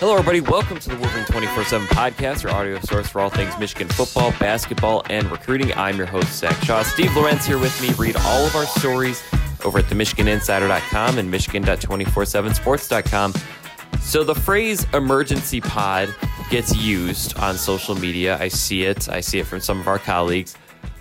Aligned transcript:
Hello, 0.00 0.12
everybody. 0.12 0.40
Welcome 0.40 0.78
to 0.78 0.90
the 0.90 0.94
Wolverine 0.94 1.24
24 1.24 1.64
7 1.64 1.88
podcast, 1.88 2.44
your 2.44 2.52
audio 2.52 2.78
source 2.78 3.08
for 3.08 3.20
all 3.20 3.30
things 3.30 3.58
Michigan 3.58 3.88
football, 3.88 4.30
basketball, 4.38 5.02
and 5.10 5.28
recruiting. 5.28 5.74
I'm 5.74 5.96
your 5.96 6.06
host, 6.06 6.38
Zach 6.38 6.54
Shaw. 6.62 6.84
Steve 6.84 7.16
Lorenz 7.16 7.44
here 7.44 7.58
with 7.58 7.82
me. 7.82 7.92
Read 7.94 8.14
all 8.14 8.46
of 8.46 8.54
our 8.54 8.66
stories 8.66 9.20
over 9.64 9.80
at 9.80 9.88
the 9.88 9.96
MichiganInsider.com 9.96 11.18
and 11.18 11.28
Michigan.247sports.com. 11.28 13.34
So, 14.00 14.22
the 14.22 14.36
phrase 14.36 14.86
emergency 14.94 15.60
pod 15.60 16.14
gets 16.48 16.76
used 16.76 17.36
on 17.36 17.56
social 17.56 17.96
media. 17.96 18.38
I 18.38 18.46
see 18.46 18.84
it. 18.84 19.08
I 19.08 19.18
see 19.18 19.40
it 19.40 19.48
from 19.48 19.58
some 19.58 19.80
of 19.80 19.88
our 19.88 19.98
colleagues. 19.98 20.54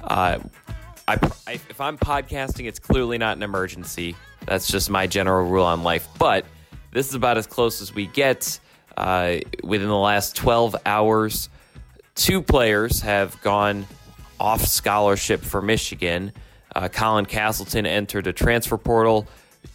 Uh, 0.05 0.39
I, 1.07 1.19
I, 1.45 1.51
if 1.51 1.79
I'm 1.79 1.99
podcasting, 1.99 2.65
it's 2.65 2.79
clearly 2.79 3.19
not 3.19 3.37
an 3.37 3.43
emergency. 3.43 4.15
That's 4.47 4.67
just 4.67 4.89
my 4.89 5.05
general 5.05 5.47
rule 5.47 5.65
on 5.65 5.83
life. 5.83 6.07
But 6.17 6.47
this 6.93 7.07
is 7.07 7.13
about 7.13 7.37
as 7.37 7.45
close 7.45 7.79
as 7.79 7.93
we 7.93 8.07
get. 8.07 8.59
Uh, 8.97 9.37
within 9.63 9.87
the 9.87 9.95
last 9.95 10.35
12 10.35 10.75
hours, 10.85 11.49
two 12.15 12.41
players 12.41 13.01
have 13.01 13.39
gone 13.43 13.85
off 14.39 14.65
scholarship 14.65 15.41
for 15.41 15.61
Michigan. 15.61 16.31
Uh, 16.75 16.89
Colin 16.89 17.25
Castleton 17.25 17.85
entered 17.85 18.25
a 18.25 18.33
transfer 18.33 18.77
portal. 18.77 19.27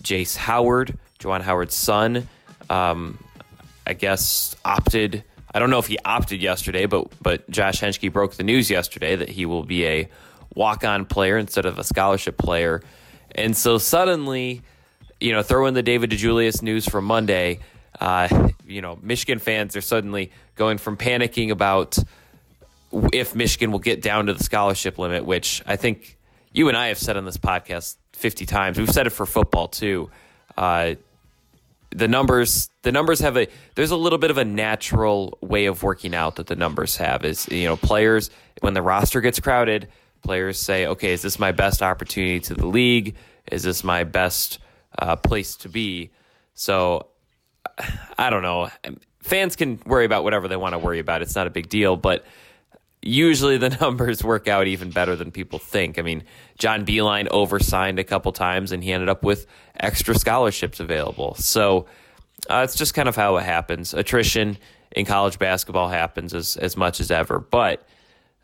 Jace 0.02 0.36
Howard, 0.36 0.98
Juwan 1.20 1.40
Howard's 1.40 1.76
son, 1.76 2.28
um, 2.68 3.18
I 3.86 3.94
guess 3.94 4.56
opted. 4.64 5.22
I 5.54 5.60
don't 5.60 5.70
know 5.70 5.78
if 5.78 5.86
he 5.86 5.98
opted 6.04 6.42
yesterday, 6.42 6.86
but 6.86 7.08
but 7.22 7.48
Josh 7.48 7.80
Henschke 7.80 8.12
broke 8.12 8.34
the 8.34 8.42
news 8.42 8.70
yesterday 8.70 9.14
that 9.14 9.28
he 9.28 9.46
will 9.46 9.62
be 9.62 9.86
a 9.86 10.08
walk-on 10.54 11.06
player 11.06 11.38
instead 11.38 11.66
of 11.66 11.78
a 11.78 11.84
scholarship 11.84 12.38
player. 12.38 12.82
And 13.34 13.56
so 13.56 13.78
suddenly, 13.78 14.62
you 15.20 15.32
know, 15.32 15.42
throw 15.42 15.66
in 15.66 15.74
the 15.74 15.82
David 15.82 16.10
DeJulius 16.10 16.62
news 16.62 16.88
from 16.88 17.04
Monday 17.04 17.60
uh, 18.02 18.50
you 18.66 18.82
know, 18.82 18.98
Michigan 19.00 19.38
fans 19.38 19.76
are 19.76 19.80
suddenly 19.80 20.32
going 20.56 20.76
from 20.76 20.96
panicking 20.96 21.50
about 21.50 21.96
if 23.12 23.36
Michigan 23.36 23.70
will 23.70 23.78
get 23.78 24.02
down 24.02 24.26
to 24.26 24.34
the 24.34 24.42
scholarship 24.42 24.98
limit, 24.98 25.24
which 25.24 25.62
I 25.66 25.76
think 25.76 26.18
you 26.50 26.66
and 26.66 26.76
I 26.76 26.88
have 26.88 26.98
said 26.98 27.16
on 27.16 27.24
this 27.24 27.36
podcast 27.36 27.94
50 28.14 28.44
times. 28.44 28.76
We've 28.76 28.90
said 28.90 29.06
it 29.06 29.10
for 29.10 29.24
football 29.24 29.68
too. 29.68 30.10
Uh, 30.56 30.96
the 31.94 32.08
numbers 32.08 32.70
the 32.82 32.90
numbers 32.90 33.20
have 33.20 33.36
a 33.36 33.46
there's 33.76 33.92
a 33.92 33.96
little 33.96 34.18
bit 34.18 34.32
of 34.32 34.38
a 34.38 34.44
natural 34.44 35.38
way 35.40 35.66
of 35.66 35.84
working 35.84 36.12
out 36.12 36.36
that 36.36 36.48
the 36.48 36.56
numbers 36.56 36.96
have 36.96 37.24
is 37.24 37.46
you 37.50 37.66
know 37.66 37.76
players 37.76 38.30
when 38.62 38.72
the 38.72 38.80
roster 38.80 39.20
gets 39.20 39.38
crowded 39.38 39.88
players 40.22 40.58
say 40.58 40.86
okay 40.86 41.12
is 41.12 41.20
this 41.20 41.38
my 41.38 41.52
best 41.52 41.82
opportunity 41.82 42.40
to 42.40 42.54
the 42.54 42.66
league 42.66 43.14
is 43.50 43.62
this 43.62 43.84
my 43.84 44.04
best 44.04 44.58
uh, 44.98 45.16
place 45.16 45.54
to 45.54 45.68
be 45.68 46.10
so 46.54 47.08
I 48.18 48.30
don't 48.30 48.42
know. 48.42 48.70
Fans 49.22 49.56
can 49.56 49.80
worry 49.86 50.04
about 50.04 50.24
whatever 50.24 50.48
they 50.48 50.56
want 50.56 50.74
to 50.74 50.78
worry 50.78 50.98
about. 50.98 51.22
It's 51.22 51.34
not 51.34 51.46
a 51.46 51.50
big 51.50 51.68
deal, 51.68 51.96
but 51.96 52.24
usually 53.02 53.58
the 53.58 53.70
numbers 53.80 54.22
work 54.24 54.48
out 54.48 54.66
even 54.66 54.90
better 54.90 55.16
than 55.16 55.30
people 55.30 55.58
think. 55.58 55.98
I 55.98 56.02
mean, 56.02 56.24
John 56.58 56.86
Beilein 56.86 57.28
oversigned 57.28 57.98
a 57.98 58.04
couple 58.04 58.32
times 58.32 58.72
and 58.72 58.82
he 58.82 58.92
ended 58.92 59.08
up 59.08 59.22
with 59.22 59.46
extra 59.78 60.14
scholarships 60.14 60.80
available. 60.80 61.34
So 61.34 61.86
uh, 62.48 62.62
it's 62.64 62.76
just 62.76 62.94
kind 62.94 63.08
of 63.08 63.16
how 63.16 63.36
it 63.36 63.44
happens. 63.44 63.94
Attrition 63.94 64.58
in 64.92 65.04
college 65.06 65.38
basketball 65.38 65.88
happens 65.88 66.34
as, 66.34 66.56
as 66.56 66.76
much 66.76 67.00
as 67.00 67.10
ever. 67.10 67.38
But 67.38 67.86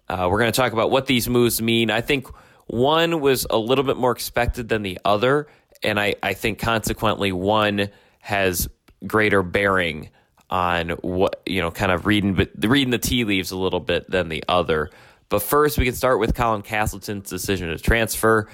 uh, 0.09 0.29
we're 0.31 0.39
going 0.39 0.53
to 0.53 0.57
talk 0.57 0.73
about 0.73 0.91
what 0.91 1.07
these 1.07 1.29
moves 1.29 1.61
mean. 1.61 1.91
I 1.91 2.01
think 2.01 2.29
one 2.67 3.21
was 3.21 3.47
a 3.49 3.59
little 3.59 3.85
bit 3.85 3.97
more 3.97 4.13
expected 4.13 4.69
than 4.69 4.83
the 4.83 4.99
other. 5.05 5.49
And 5.83 5.99
I, 6.01 6.17
I 6.23 6.35
think 6.35 6.59
consequently, 6.59 7.33
one 7.33 7.89
has 8.21 8.69
greater 9.07 9.43
bearing 9.43 10.11
on 10.51 10.91
what 11.03 11.43
you 11.47 11.61
know, 11.61 11.71
kind 11.71 11.93
of 11.93 12.07
reading 12.07 12.35
but 12.35 12.51
reading 12.59 12.91
the 12.91 12.99
tea 12.99 13.25
leaves 13.25 13.51
a 13.51 13.57
little 13.57 13.81
bit 13.81 14.11
than 14.11 14.29
the 14.29 14.43
other. 14.49 14.91
But 15.29 15.43
first, 15.43 15.77
we 15.77 15.85
can 15.85 15.95
start 15.95 16.19
with 16.19 16.35
Colin 16.35 16.63
Castleton's 16.63 17.29
decision 17.29 17.69
to 17.69 17.79
transfer. 17.79 18.49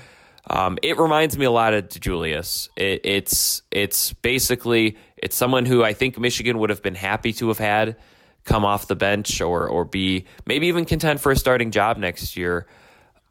Um, 0.49 0.79
it 0.83 0.99
reminds 0.99 1.39
me 1.39 1.45
a 1.47 1.51
lot 1.51 1.73
of 1.73 1.89
Julius. 1.89 2.69
It, 2.77 3.01
it's 3.05 3.63
it's 3.71 4.13
basically 4.13 4.99
it's 5.17 5.37
someone 5.37 5.67
who 5.67 5.83
I 5.83 5.93
think 5.93 6.19
Michigan 6.19 6.59
would 6.59 6.71
have 6.71 6.83
been 6.83 6.97
happy 6.97 7.33
to 7.35 7.49
have 7.49 7.59
had 7.59 7.97
come 8.45 8.65
off 8.65 8.89
the 8.89 8.97
bench 8.97 9.41
or 9.41 9.67
or 9.69 9.85
be 9.85 10.27
maybe 10.47 10.67
even 10.67 10.85
content 10.85 11.21
for 11.21 11.33
a 11.33 11.37
starting 11.37 11.71
job 11.71 11.97
next 11.97 12.37
year. 12.37 12.67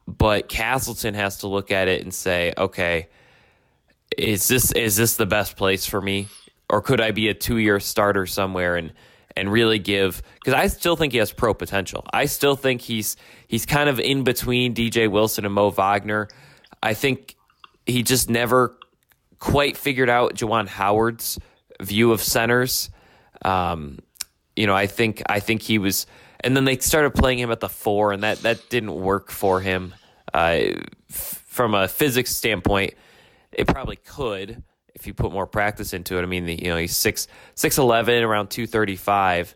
But 0.08 0.48
Castleton 0.48 1.14
has 1.14 1.38
to 1.38 1.48
look 1.48 1.70
at 1.70 1.88
it 1.88 2.02
and 2.02 2.12
say, 2.12 2.52
okay, 2.58 3.08
is 4.18 4.48
this 4.48 4.72
is 4.72 4.96
this 4.96 5.16
the 5.16 5.26
best 5.26 5.56
place 5.56 5.86
for 5.86 6.00
me? 6.00 6.28
Or 6.74 6.82
could 6.82 7.00
I 7.00 7.12
be 7.12 7.28
a 7.28 7.34
two 7.34 7.58
year 7.58 7.78
starter 7.78 8.26
somewhere 8.26 8.74
and 8.74 8.92
and 9.36 9.50
really 9.50 9.78
give 9.78 10.22
because 10.34 10.54
I 10.54 10.66
still 10.66 10.96
think 10.96 11.12
he 11.12 11.20
has 11.20 11.30
pro 11.30 11.54
potential. 11.54 12.04
I 12.12 12.26
still 12.26 12.56
think 12.56 12.80
he's 12.80 13.16
he's 13.46 13.64
kind 13.64 13.88
of 13.88 14.00
in 14.00 14.24
between 14.24 14.74
DJ 14.74 15.08
Wilson 15.08 15.44
and 15.44 15.54
Mo 15.54 15.70
Wagner. 15.70 16.26
I 16.82 16.94
think 16.94 17.36
he 17.86 18.02
just 18.02 18.28
never 18.28 18.76
quite 19.38 19.76
figured 19.76 20.10
out 20.10 20.34
Juwan 20.34 20.66
Howard's 20.66 21.38
view 21.80 22.10
of 22.10 22.20
centers. 22.20 22.90
Um, 23.44 24.00
you 24.56 24.66
know, 24.66 24.74
I 24.74 24.88
think 24.88 25.22
I 25.26 25.38
think 25.38 25.62
he 25.62 25.78
was, 25.78 26.08
and 26.40 26.56
then 26.56 26.64
they 26.64 26.76
started 26.78 27.14
playing 27.14 27.38
him 27.38 27.52
at 27.52 27.60
the 27.60 27.68
four, 27.68 28.10
and 28.10 28.24
that 28.24 28.38
that 28.38 28.68
didn't 28.68 28.96
work 28.96 29.30
for 29.30 29.60
him. 29.60 29.94
Uh, 30.32 30.74
f- 31.08 31.44
from 31.46 31.72
a 31.72 31.86
physics 31.86 32.34
standpoint, 32.34 32.94
it 33.52 33.68
probably 33.68 33.94
could, 33.94 34.64
if 35.04 35.06
you 35.06 35.12
put 35.12 35.32
more 35.32 35.46
practice 35.46 35.92
into 35.92 36.18
it. 36.18 36.22
I 36.22 36.26
mean, 36.26 36.48
you 36.48 36.70
know, 36.70 36.78
he's 36.78 36.96
six 36.96 37.28
six 37.54 37.76
eleven, 37.76 38.24
around 38.24 38.48
two 38.48 38.66
thirty 38.66 38.96
five. 38.96 39.54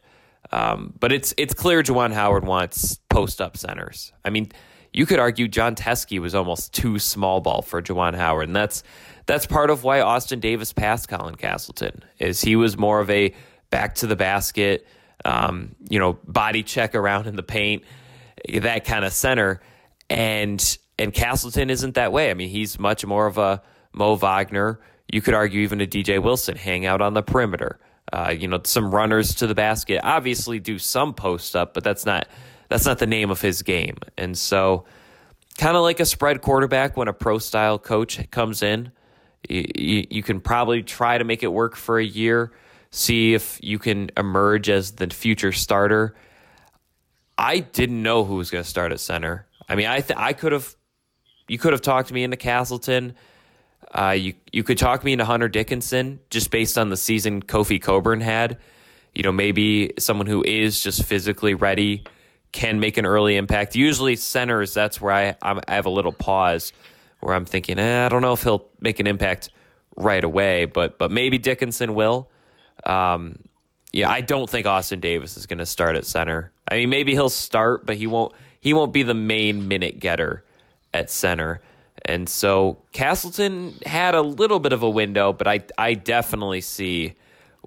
Um, 0.53 0.93
but 1.01 1.11
it's 1.11 1.33
it's 1.39 1.55
clear 1.55 1.83
Juwan 1.83 2.13
Howard 2.13 2.45
wants 2.45 3.01
post 3.09 3.41
up 3.41 3.57
centers. 3.57 4.13
I 4.25 4.31
mean, 4.31 4.53
you 4.93 5.07
could 5.07 5.19
argue 5.19 5.49
Jon 5.49 5.75
Teske 5.75 6.21
was 6.21 6.35
almost 6.35 6.75
too 6.75 6.99
small 6.99 7.41
ball 7.41 7.63
for 7.63 7.81
Juwan 7.81 8.15
Howard, 8.15 8.49
and 8.49 8.57
that's 8.57 8.83
that's 9.25 9.47
part 9.47 9.71
of 9.71 9.85
why 9.85 10.01
Austin 10.01 10.41
Davis 10.41 10.75
passed 10.75 11.09
Colin 11.09 11.35
Castleton. 11.35 12.05
Is 12.19 12.43
he 12.43 12.55
was 12.55 12.77
more 12.77 13.01
of 13.01 13.09
a 13.09 13.35
back 13.71 13.95
to 13.97 14.07
the 14.07 14.17
basket, 14.17 14.87
um, 15.25 15.75
you 15.89 15.99
know, 15.99 16.19
body 16.25 16.63
check 16.63 16.95
around 16.95 17.27
in 17.27 17.37
the 17.37 17.43
paint, 17.43 17.85
that 18.53 18.85
kind 18.85 19.05
of 19.05 19.15
center, 19.15 19.61
and 20.11 20.79
and 20.99 21.15
Castleton 21.15 21.71
isn't 21.71 21.95
that 21.95 22.13
way. 22.13 22.31
I 22.31 22.35
mean, 22.35 22.51
he's 22.51 22.79
much 22.79 23.07
more 23.07 23.27
of 23.27 23.39
a 23.39 23.63
Mo 23.93 24.15
Wagner 24.15 24.81
you 25.13 25.23
could 25.23 25.35
argue 25.35 25.63
even 25.63 25.81
a 25.81 25.87
DJ 25.87 26.23
Wilson 26.23 26.57
hang 26.57 26.87
out 26.87 27.01
on 27.01 27.15
the 27.15 27.23
perimeter. 27.23 27.79
Uh, 28.13 28.35
you 28.37 28.49
know, 28.49 28.61
some 28.65 28.91
runners 28.95 29.35
to 29.37 29.47
the 29.47 29.55
basket. 29.55 30.01
Obviously, 30.03 30.59
do 30.59 30.79
some 30.79 31.13
post 31.15 31.55
up, 31.55 31.75
but 31.75 31.85
that's 31.85 32.07
not 32.07 32.27
that's 32.69 32.87
not 32.87 32.99
the 32.99 33.07
name 33.07 33.31
of 33.31 33.41
his 33.41 33.63
game. 33.63 33.97
And 34.17 34.37
so, 34.37 34.85
kind 35.59 35.77
of 35.77 35.83
like 35.83 36.01
a 36.01 36.07
spread 36.07 36.41
quarterback 36.41 36.97
when 36.97 37.09
a 37.09 37.13
pro 37.13 37.39
style 37.39 37.79
coach 37.79 38.31
comes 38.31 38.63
in, 38.63 38.93
you, 39.49 39.65
you, 39.75 40.07
you 40.11 40.23
can 40.23 40.41
probably 40.41 40.83
try 40.83 41.19
to 41.19 41.25
make 41.25 41.43
it 41.43 41.49
work 41.49 41.77
for 41.77 41.99
a 41.99 42.05
year, 42.05 42.53
see 42.91 43.35
if 43.35 43.59
you 43.63 43.79
can 43.79 44.11
emerge 44.17 44.69
as 44.69 44.93
the 44.93 45.09
future 45.09 45.53
starter. 45.53 46.15
I 47.37 47.61
didn't 47.61 48.03
know 48.03 48.25
who 48.25 48.37
was 48.37 48.51
going 48.51 48.65
to 48.65 48.69
start 48.69 48.93
at 48.93 49.01
center. 49.01 49.47
I 49.69 49.75
mean, 49.75 49.87
I 49.87 50.01
th- 50.01 50.19
I 50.19 50.33
could 50.33 50.53
have 50.53 50.75
you 51.47 51.59
could 51.59 51.73
have 51.73 51.83
talked 51.83 52.13
me 52.13 52.25
into 52.25 52.37
Castleton. 52.37 53.15
Uh, 53.93 54.11
you 54.11 54.35
you 54.53 54.63
could 54.63 54.79
talk 54.79 55.03
me 55.03 55.13
into 55.13 55.25
Hunter 55.25 55.49
Dickinson 55.49 56.21
just 56.31 56.51
based 56.51 56.77
on 56.77 56.91
the 56.91 56.97
season 56.97 57.43
Kofi 57.43 57.81
Cockburn 57.81 58.21
had. 58.21 58.59
You 59.15 59.23
know, 59.23 59.33
maybe 59.33 59.95
someone 59.99 60.27
who 60.27 60.45
is 60.45 60.83
just 60.83 61.03
physically 61.05 61.55
ready 61.55 62.05
can 62.53 62.81
make 62.81 62.99
an 62.99 63.07
early 63.07 63.37
impact. 63.37 63.75
Usually, 63.75 64.17
centers 64.17 64.75
that's 64.75 65.01
where 65.01 65.13
I 65.13 65.37
I'm, 65.43 65.61
i 65.67 65.75
have 65.75 65.87
a 65.87 65.91
little 65.91 66.13
pause 66.13 66.73
where 67.21 67.35
I'm 67.35 67.45
thinking, 67.45 67.79
eh, 67.79 68.07
I 68.07 68.09
don't 68.09 68.23
know 68.23 68.33
if 68.33 68.43
he'll 68.43 68.69
make 68.81 69.01
an 69.01 69.07
impact 69.07 69.51
right 69.97 70.23
away, 70.23 70.67
but 70.67 70.99
but 70.99 71.11
maybe 71.11 71.39
Dickinson 71.39 71.95
will. 71.95 72.31
Um, 72.85 73.41
yeah, 73.93 74.11
I 74.11 74.21
don't 74.21 74.49
think 74.49 74.67
Austin 74.67 75.01
Davis 75.01 75.37
is 75.37 75.47
going 75.47 75.59
to 75.59 75.67
start 75.67 75.97
at 75.97 76.05
center. 76.05 76.53
I 76.71 76.77
mean, 76.77 76.91
maybe 76.91 77.13
he'll 77.13 77.31
start, 77.31 77.87
but 77.87 77.97
he 77.97 78.07
won't. 78.07 78.33
He 78.61 78.75
won't 78.75 78.93
be 78.93 79.03
the 79.03 79.15
main 79.15 79.69
minute 79.69 79.99
getter 79.99 80.45
at 80.93 81.11
center. 81.11 81.61
And 82.05 82.29
so 82.29 82.79
Castleton 82.93 83.75
had 83.85 84.15
a 84.15 84.23
little 84.23 84.61
bit 84.61 84.73
of 84.73 84.83
a 84.83 84.91
window, 84.91 85.33
but 85.33 85.47
I 85.47 85.61
I 85.77 85.95
definitely 85.95 86.61
see 86.61 87.15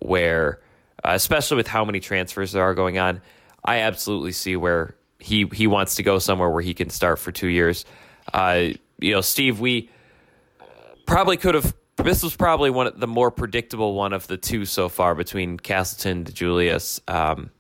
where, 0.01 0.60
uh, 1.04 1.12
especially 1.12 1.57
with 1.57 1.68
how 1.68 1.86
many 1.86 2.00
transfers 2.00 2.51
there 2.51 2.63
are 2.63 2.74
going 2.74 2.98
on, 2.98 3.22
I 3.63 3.80
absolutely 3.80 4.31
see 4.31 4.56
where 4.56 4.95
he 5.19 5.45
he 5.54 5.68
wants 5.68 5.95
to 5.95 6.04
go 6.04 6.19
somewhere 6.19 6.50
where 6.50 6.62
he 6.62 6.74
can 6.74 6.89
start 6.89 7.19
for 7.19 7.31
two 7.31 7.48
years. 7.48 7.86
Uh, 8.33 8.69
you 9.00 9.13
know, 9.13 9.22
Steve, 9.22 9.60
we 9.60 9.89
probably 11.06 11.38
could 11.38 11.56
have. 11.56 11.75
This 11.98 12.24
was 12.24 12.36
probably 12.36 12.69
one 12.69 12.88
of 12.88 13.00
the 13.00 13.07
more 13.07 13.30
predictable 13.30 13.94
one 13.94 14.13
of 14.13 14.25
the 14.28 14.38
two 14.38 14.66
so 14.66 14.89
far 14.89 15.13
between 15.13 15.57
Castleton 15.57 16.19
and 16.19 16.33
Julius. 16.33 17.00
Um, 17.07 17.51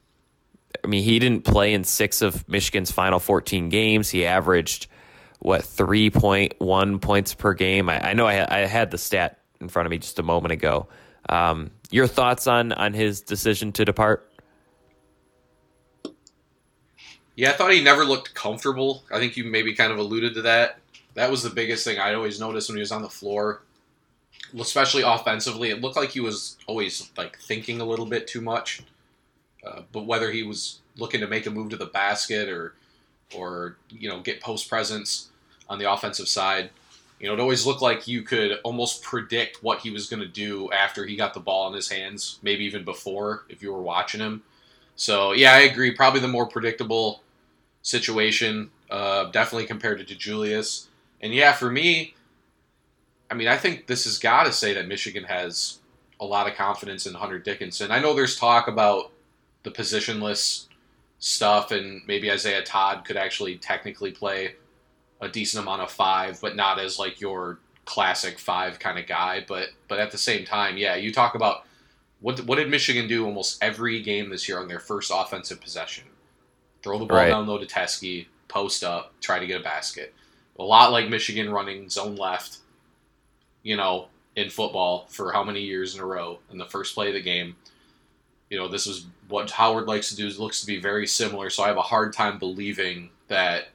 I 0.83 0.87
mean, 0.87 1.03
he 1.03 1.19
didn't 1.19 1.43
play 1.43 1.73
in 1.73 1.83
six 1.83 2.21
of 2.21 2.47
Michigan's 2.47 2.91
final 2.91 3.19
14 3.19 3.69
games. 3.69 4.09
He 4.09 4.25
averaged 4.25 4.87
what 5.41 5.61
3.1 5.61 7.01
points 7.01 7.33
per 7.33 7.53
game. 7.55 7.89
I, 7.89 8.09
I 8.09 8.13
know 8.13 8.27
I, 8.27 8.61
I, 8.61 8.65
had 8.67 8.91
the 8.91 8.97
stat 8.99 9.39
in 9.59 9.69
front 9.69 9.87
of 9.87 9.89
me 9.89 9.97
just 9.97 10.19
a 10.19 10.23
moment 10.23 10.51
ago. 10.51 10.87
Um, 11.29 11.71
your 11.89 12.05
thoughts 12.05 12.45
on 12.45 12.71
on 12.73 12.93
his 12.93 13.21
decision 13.21 13.71
to 13.73 13.85
depart? 13.85 14.31
Yeah, 17.35 17.49
I 17.49 17.53
thought 17.53 17.73
he 17.73 17.83
never 17.83 18.05
looked 18.05 18.35
comfortable. 18.35 19.03
I 19.11 19.17
think 19.17 19.35
you 19.35 19.43
maybe 19.43 19.73
kind 19.73 19.91
of 19.91 19.97
alluded 19.97 20.35
to 20.35 20.43
that. 20.43 20.77
That 21.15 21.31
was 21.31 21.41
the 21.41 21.49
biggest 21.49 21.83
thing 21.83 21.97
I 21.97 22.13
always 22.13 22.39
noticed 22.39 22.69
when 22.69 22.77
he 22.77 22.81
was 22.81 22.91
on 22.91 23.01
the 23.01 23.09
floor, 23.09 23.63
especially 24.57 25.01
offensively. 25.01 25.71
It 25.71 25.81
looked 25.81 25.95
like 25.95 26.09
he 26.09 26.19
was 26.19 26.57
always 26.67 27.09
like 27.17 27.39
thinking 27.39 27.81
a 27.81 27.85
little 27.85 28.05
bit 28.05 28.27
too 28.27 28.41
much. 28.41 28.83
Uh, 29.65 29.81
but 29.91 30.05
whether 30.05 30.31
he 30.31 30.43
was 30.43 30.81
looking 30.97 31.21
to 31.21 31.27
make 31.27 31.47
a 31.47 31.49
move 31.49 31.69
to 31.71 31.77
the 31.77 31.87
basket 31.87 32.47
or 32.47 32.75
or 33.33 33.77
you 33.89 34.07
know 34.07 34.19
get 34.19 34.41
post 34.41 34.69
presence 34.69 35.30
on 35.71 35.79
the 35.79 35.89
offensive 35.89 36.27
side, 36.27 36.69
you 37.17 37.27
know, 37.27 37.33
it 37.33 37.39
always 37.39 37.65
looked 37.65 37.81
like 37.81 38.05
you 38.07 38.23
could 38.23 38.59
almost 38.65 39.01
predict 39.03 39.63
what 39.63 39.79
he 39.79 39.89
was 39.89 40.09
going 40.09 40.19
to 40.19 40.27
do 40.27 40.69
after 40.71 41.05
he 41.05 41.15
got 41.15 41.33
the 41.33 41.39
ball 41.39 41.69
in 41.69 41.73
his 41.73 41.89
hands, 41.89 42.39
maybe 42.43 42.65
even 42.65 42.83
before 42.83 43.45
if 43.47 43.63
you 43.63 43.71
were 43.71 43.81
watching 43.81 44.19
him. 44.19 44.43
So 44.97 45.31
yeah, 45.31 45.53
I 45.53 45.59
agree. 45.59 45.91
Probably 45.91 46.19
the 46.19 46.27
more 46.27 46.45
predictable 46.45 47.23
situation, 47.83 48.69
uh, 48.89 49.31
definitely 49.31 49.65
compared 49.65 50.05
to 50.05 50.15
Julius. 50.15 50.89
And 51.21 51.33
yeah, 51.33 51.53
for 51.53 51.71
me, 51.71 52.15
I 53.29 53.33
mean, 53.33 53.47
I 53.47 53.55
think 53.55 53.87
this 53.87 54.03
has 54.03 54.17
got 54.17 54.43
to 54.43 54.51
say 54.51 54.73
that 54.73 54.87
Michigan 54.87 55.23
has 55.23 55.79
a 56.19 56.25
lot 56.25 56.49
of 56.49 56.55
confidence 56.55 57.05
in 57.05 57.13
Hunter 57.13 57.39
Dickinson. 57.39 57.91
I 57.91 57.99
know 57.99 58.13
there's 58.13 58.35
talk 58.35 58.67
about 58.67 59.11
the 59.63 59.71
positionless 59.71 60.65
stuff, 61.19 61.71
and 61.71 62.01
maybe 62.07 62.29
Isaiah 62.29 62.61
Todd 62.61 63.05
could 63.05 63.15
actually 63.15 63.55
technically 63.57 64.11
play 64.11 64.55
a 65.21 65.29
decent 65.29 65.63
amount 65.63 65.81
of 65.81 65.91
five, 65.91 66.39
but 66.41 66.55
not 66.55 66.79
as 66.79 66.99
like 66.99 67.21
your 67.21 67.59
classic 67.85 68.39
five 68.39 68.79
kind 68.79 68.99
of 68.99 69.07
guy. 69.07 69.45
But 69.47 69.69
but 69.87 69.99
at 69.99 70.11
the 70.11 70.17
same 70.17 70.45
time, 70.45 70.77
yeah, 70.77 70.95
you 70.95 71.13
talk 71.13 71.35
about 71.35 71.65
what 72.19 72.39
what 72.45 72.57
did 72.57 72.69
Michigan 72.69 73.07
do 73.07 73.25
almost 73.25 73.63
every 73.63 74.01
game 74.01 74.29
this 74.29 74.47
year 74.47 74.59
on 74.59 74.67
their 74.67 74.79
first 74.79 75.11
offensive 75.13 75.61
possession? 75.61 76.05
Throw 76.83 76.97
the 76.97 77.05
ball 77.05 77.17
right. 77.17 77.29
down 77.29 77.47
low 77.47 77.59
to 77.59 77.65
Teske, 77.65 78.25
post 78.47 78.83
up, 78.83 79.13
try 79.21 79.39
to 79.39 79.47
get 79.47 79.61
a 79.61 79.63
basket. 79.63 80.13
A 80.59 80.63
lot 80.63 80.91
like 80.91 81.09
Michigan 81.09 81.49
running 81.49 81.89
zone 81.89 82.15
left, 82.15 82.57
you 83.63 83.77
know, 83.77 84.07
in 84.35 84.49
football 84.49 85.05
for 85.09 85.31
how 85.31 85.43
many 85.43 85.61
years 85.61 85.95
in 85.95 86.01
a 86.01 86.05
row 86.05 86.39
in 86.51 86.57
the 86.57 86.65
first 86.65 86.93
play 86.95 87.07
of 87.07 87.13
the 87.13 87.21
game. 87.21 87.55
You 88.49 88.57
know, 88.57 88.67
this 88.67 88.85
is 88.85 89.05
what 89.27 89.49
Howard 89.51 89.87
likes 89.87 90.09
to 90.09 90.15
do. 90.15 90.27
It 90.27 90.39
looks 90.39 90.59
to 90.61 90.67
be 90.67 90.79
very 90.79 91.07
similar. 91.07 91.49
So 91.49 91.63
I 91.63 91.67
have 91.67 91.77
a 91.77 91.81
hard 91.81 92.13
time 92.13 92.37
believing 92.37 93.09
that, 93.27 93.69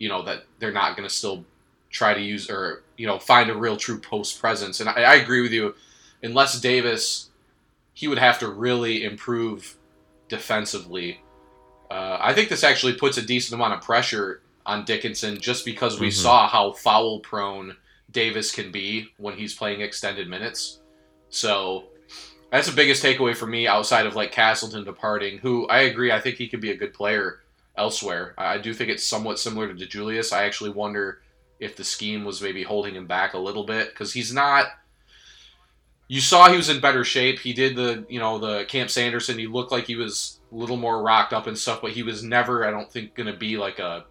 you 0.00 0.08
know, 0.08 0.24
that 0.24 0.46
they're 0.58 0.72
not 0.72 0.96
going 0.96 1.08
to 1.08 1.14
still 1.14 1.44
try 1.90 2.12
to 2.14 2.20
use 2.20 2.50
or 2.50 2.82
you 2.96 3.06
know 3.06 3.18
find 3.18 3.50
a 3.50 3.54
real 3.54 3.76
true 3.76 4.00
post 4.00 4.40
presence. 4.40 4.80
And 4.80 4.88
I, 4.88 5.02
I 5.02 5.14
agree 5.14 5.42
with 5.42 5.52
you. 5.52 5.76
Unless 6.22 6.60
Davis, 6.60 7.30
he 7.94 8.08
would 8.08 8.18
have 8.18 8.40
to 8.40 8.48
really 8.48 9.04
improve 9.04 9.76
defensively 10.28 11.20
uh, 11.90 12.18
I 12.20 12.32
think 12.32 12.48
this 12.48 12.62
actually 12.62 12.94
puts 12.94 13.18
a 13.18 13.22
decent 13.22 13.54
amount 13.54 13.74
of 13.74 13.80
pressure 13.82 14.42
on 14.64 14.84
Dickinson 14.84 15.38
just 15.40 15.64
because 15.64 15.98
we 15.98 16.08
mm-hmm. 16.08 16.22
saw 16.22 16.48
how 16.48 16.72
foul 16.72 17.18
prone 17.20 17.76
Davis 18.12 18.52
can 18.52 18.70
be 18.70 19.08
when 19.16 19.36
he's 19.36 19.54
playing 19.54 19.80
extended 19.80 20.28
minutes. 20.28 20.80
So 21.30 21.86
that's 22.52 22.68
the 22.68 22.76
biggest 22.76 23.02
takeaway 23.02 23.36
for 23.36 23.46
me 23.46 23.66
outside 23.66 24.06
of 24.06 24.14
like 24.14 24.30
Castleton 24.30 24.84
departing, 24.84 25.38
who 25.38 25.66
I 25.66 25.80
agree, 25.80 26.12
I 26.12 26.20
think 26.20 26.36
he 26.36 26.48
could 26.48 26.60
be 26.60 26.70
a 26.70 26.76
good 26.76 26.94
player 26.94 27.39
elsewhere. 27.76 28.34
I 28.38 28.58
do 28.58 28.74
think 28.74 28.90
it's 28.90 29.06
somewhat 29.06 29.38
similar 29.38 29.72
to 29.72 29.74
DeJulius. 29.74 30.32
I 30.32 30.44
actually 30.44 30.70
wonder 30.70 31.20
if 31.58 31.76
the 31.76 31.84
scheme 31.84 32.24
was 32.24 32.42
maybe 32.42 32.62
holding 32.62 32.94
him 32.94 33.06
back 33.06 33.34
a 33.34 33.38
little 33.38 33.64
bit 33.64 33.90
because 33.90 34.12
he's 34.12 34.32
not. 34.32 34.66
You 36.08 36.20
saw 36.20 36.50
he 36.50 36.56
was 36.56 36.68
in 36.68 36.80
better 36.80 37.04
shape. 37.04 37.38
He 37.38 37.52
did 37.52 37.76
the, 37.76 38.04
you 38.08 38.18
know, 38.18 38.38
the 38.38 38.64
Camp 38.64 38.90
Sanderson. 38.90 39.38
He 39.38 39.46
looked 39.46 39.70
like 39.70 39.86
he 39.86 39.94
was 39.94 40.40
a 40.50 40.56
little 40.56 40.76
more 40.76 41.02
rocked 41.02 41.32
up 41.32 41.46
and 41.46 41.56
stuff, 41.56 41.80
but 41.80 41.92
he 41.92 42.02
was 42.02 42.24
never, 42.24 42.66
I 42.66 42.72
don't 42.72 42.90
think, 42.90 43.14
going 43.14 43.28
to 43.28 43.38
be 43.38 43.56
like 43.56 43.78
a, 43.78 44.06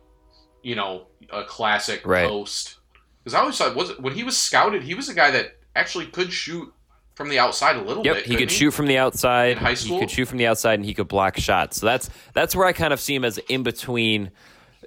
you 0.63 0.75
know, 0.75 1.07
a 1.29 1.43
classic 1.43 2.05
right. 2.05 2.27
post. 2.27 2.77
Because 3.23 3.33
I 3.33 3.41
always 3.41 3.57
thought 3.57 3.75
was 3.75 3.99
when 3.99 4.13
he 4.13 4.23
was 4.23 4.37
scouted, 4.37 4.83
he 4.83 4.93
was 4.93 5.09
a 5.09 5.13
guy 5.13 5.31
that 5.31 5.57
actually 5.75 6.05
could 6.05 6.31
shoot 6.31 6.73
from 7.19 7.27
the 7.27 7.37
outside 7.37 7.75
a 7.75 7.81
little 7.81 8.05
yep, 8.05 8.15
bit. 8.15 8.27
he 8.27 8.37
could 8.37 8.49
he? 8.49 8.55
shoot 8.55 8.71
from 8.71 8.85
the 8.85 8.97
outside. 8.97 9.57
In 9.57 9.57
high 9.57 9.73
school, 9.73 9.95
he 9.95 9.99
could 9.99 10.09
shoot 10.09 10.25
from 10.25 10.37
the 10.37 10.47
outside, 10.47 10.75
and 10.75 10.85
he 10.85 10.93
could 10.93 11.09
block 11.09 11.35
shots. 11.35 11.77
So 11.77 11.85
that's 11.85 12.09
that's 12.31 12.55
where 12.55 12.65
I 12.65 12.71
kind 12.71 12.93
of 12.93 12.99
see 13.01 13.13
him 13.13 13.25
as 13.25 13.37
in 13.49 13.63
between 13.63 14.31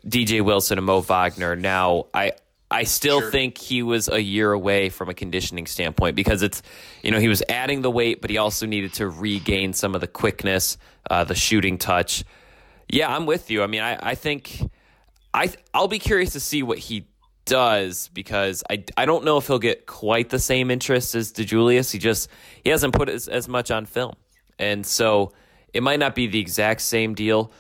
DJ 0.07 0.41
Wilson 0.41 0.79
and 0.79 0.87
Mo 0.87 1.03
Wagner. 1.03 1.57
Now, 1.57 2.07
I 2.15 2.33
I 2.71 2.85
still 2.85 3.21
sure. 3.21 3.31
think 3.31 3.59
he 3.59 3.83
was 3.83 4.09
a 4.09 4.19
year 4.19 4.51
away 4.51 4.89
from 4.89 5.11
a 5.11 5.15
conditioning 5.15 5.67
standpoint 5.67 6.17
because 6.17 6.41
it's, 6.41 6.63
you 7.03 7.11
know, 7.11 7.19
he 7.21 7.29
was 7.29 7.43
adding 7.51 7.83
the 7.83 7.91
weight, 7.91 8.23
but 8.23 8.31
he 8.31 8.39
also 8.39 8.65
needed 8.65 8.95
to 8.95 9.11
regain 9.11 9.75
some 9.75 9.95
of 9.95 10.01
the 10.01 10.07
quickness, 10.07 10.79
uh, 11.11 11.25
the 11.25 11.35
shooting 11.35 11.77
touch. 11.77 12.25
Yeah, 12.89 13.15
I'm 13.15 13.27
with 13.27 13.51
you. 13.51 13.63
I 13.63 13.67
mean, 13.67 13.83
I, 13.83 13.99
I 14.01 14.15
think 14.15 14.71
I 15.35 15.53
I'll 15.75 15.87
be 15.87 15.99
curious 15.99 16.33
to 16.33 16.41
see 16.41 16.63
what 16.63 16.79
he 16.79 17.09
does 17.45 18.09
because 18.09 18.63
I, 18.71 18.85
I 18.97 19.07
don't 19.07 19.25
know 19.25 19.37
if 19.37 19.47
he'll 19.47 19.59
get 19.59 19.87
quite 19.87 20.31
the 20.31 20.39
same 20.39 20.71
interest 20.71 21.15
as 21.15 21.33
DeJulius. 21.33 21.91
He 21.93 21.99
just 21.99 22.29
he 22.63 22.71
hasn't 22.71 22.95
put 22.95 23.09
as, 23.09 23.29
as 23.29 23.49
much 23.49 23.71
on 23.71 23.87
film, 23.87 24.15
and 24.59 24.87
so 24.87 25.33
it 25.73 25.83
might 25.83 25.99
not 25.99 26.15
be 26.15 26.27
the 26.27 26.39
exact 26.39 26.83
same 26.83 27.15
deal, 27.15 27.53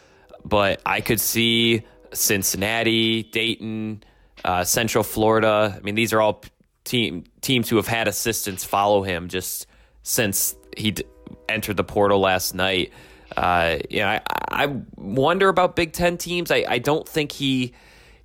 but 0.45 0.81
I 0.87 1.01
could 1.01 1.21
see 1.21 1.83
Cincinnati, 2.13 3.23
Dayton 3.23 4.05
uh, 4.45 4.65
Central 4.65 5.05
Florida. 5.05 5.75
I 5.77 5.81
mean, 5.81 5.95
these 5.95 6.13
are 6.13 6.21
all 6.21 6.43
team 6.85 7.25
teams 7.41 7.69
who 7.69 7.77
have 7.77 7.87
had 7.87 8.09
assistants 8.09 8.65
follow 8.65 9.03
him 9.03 9.29
just 9.29 9.67
since 10.03 10.55
he 10.77 10.93
d- 10.93 11.05
entered 11.49 11.77
the 11.77 11.85
portal 11.85 12.21
last 12.21 12.55
night. 12.55 12.93
Uh, 13.37 13.79
you 13.89 14.01
know, 14.01 14.09
I, 14.09 14.21
I 14.51 14.67
wonder 14.97 15.49
about 15.49 15.77
Big 15.77 15.93
Ten 15.93 16.19
teams. 16.19 16.51
I, 16.51 16.65
I 16.69 16.79
don't 16.79 17.09
think 17.09 17.33
he 17.33 17.73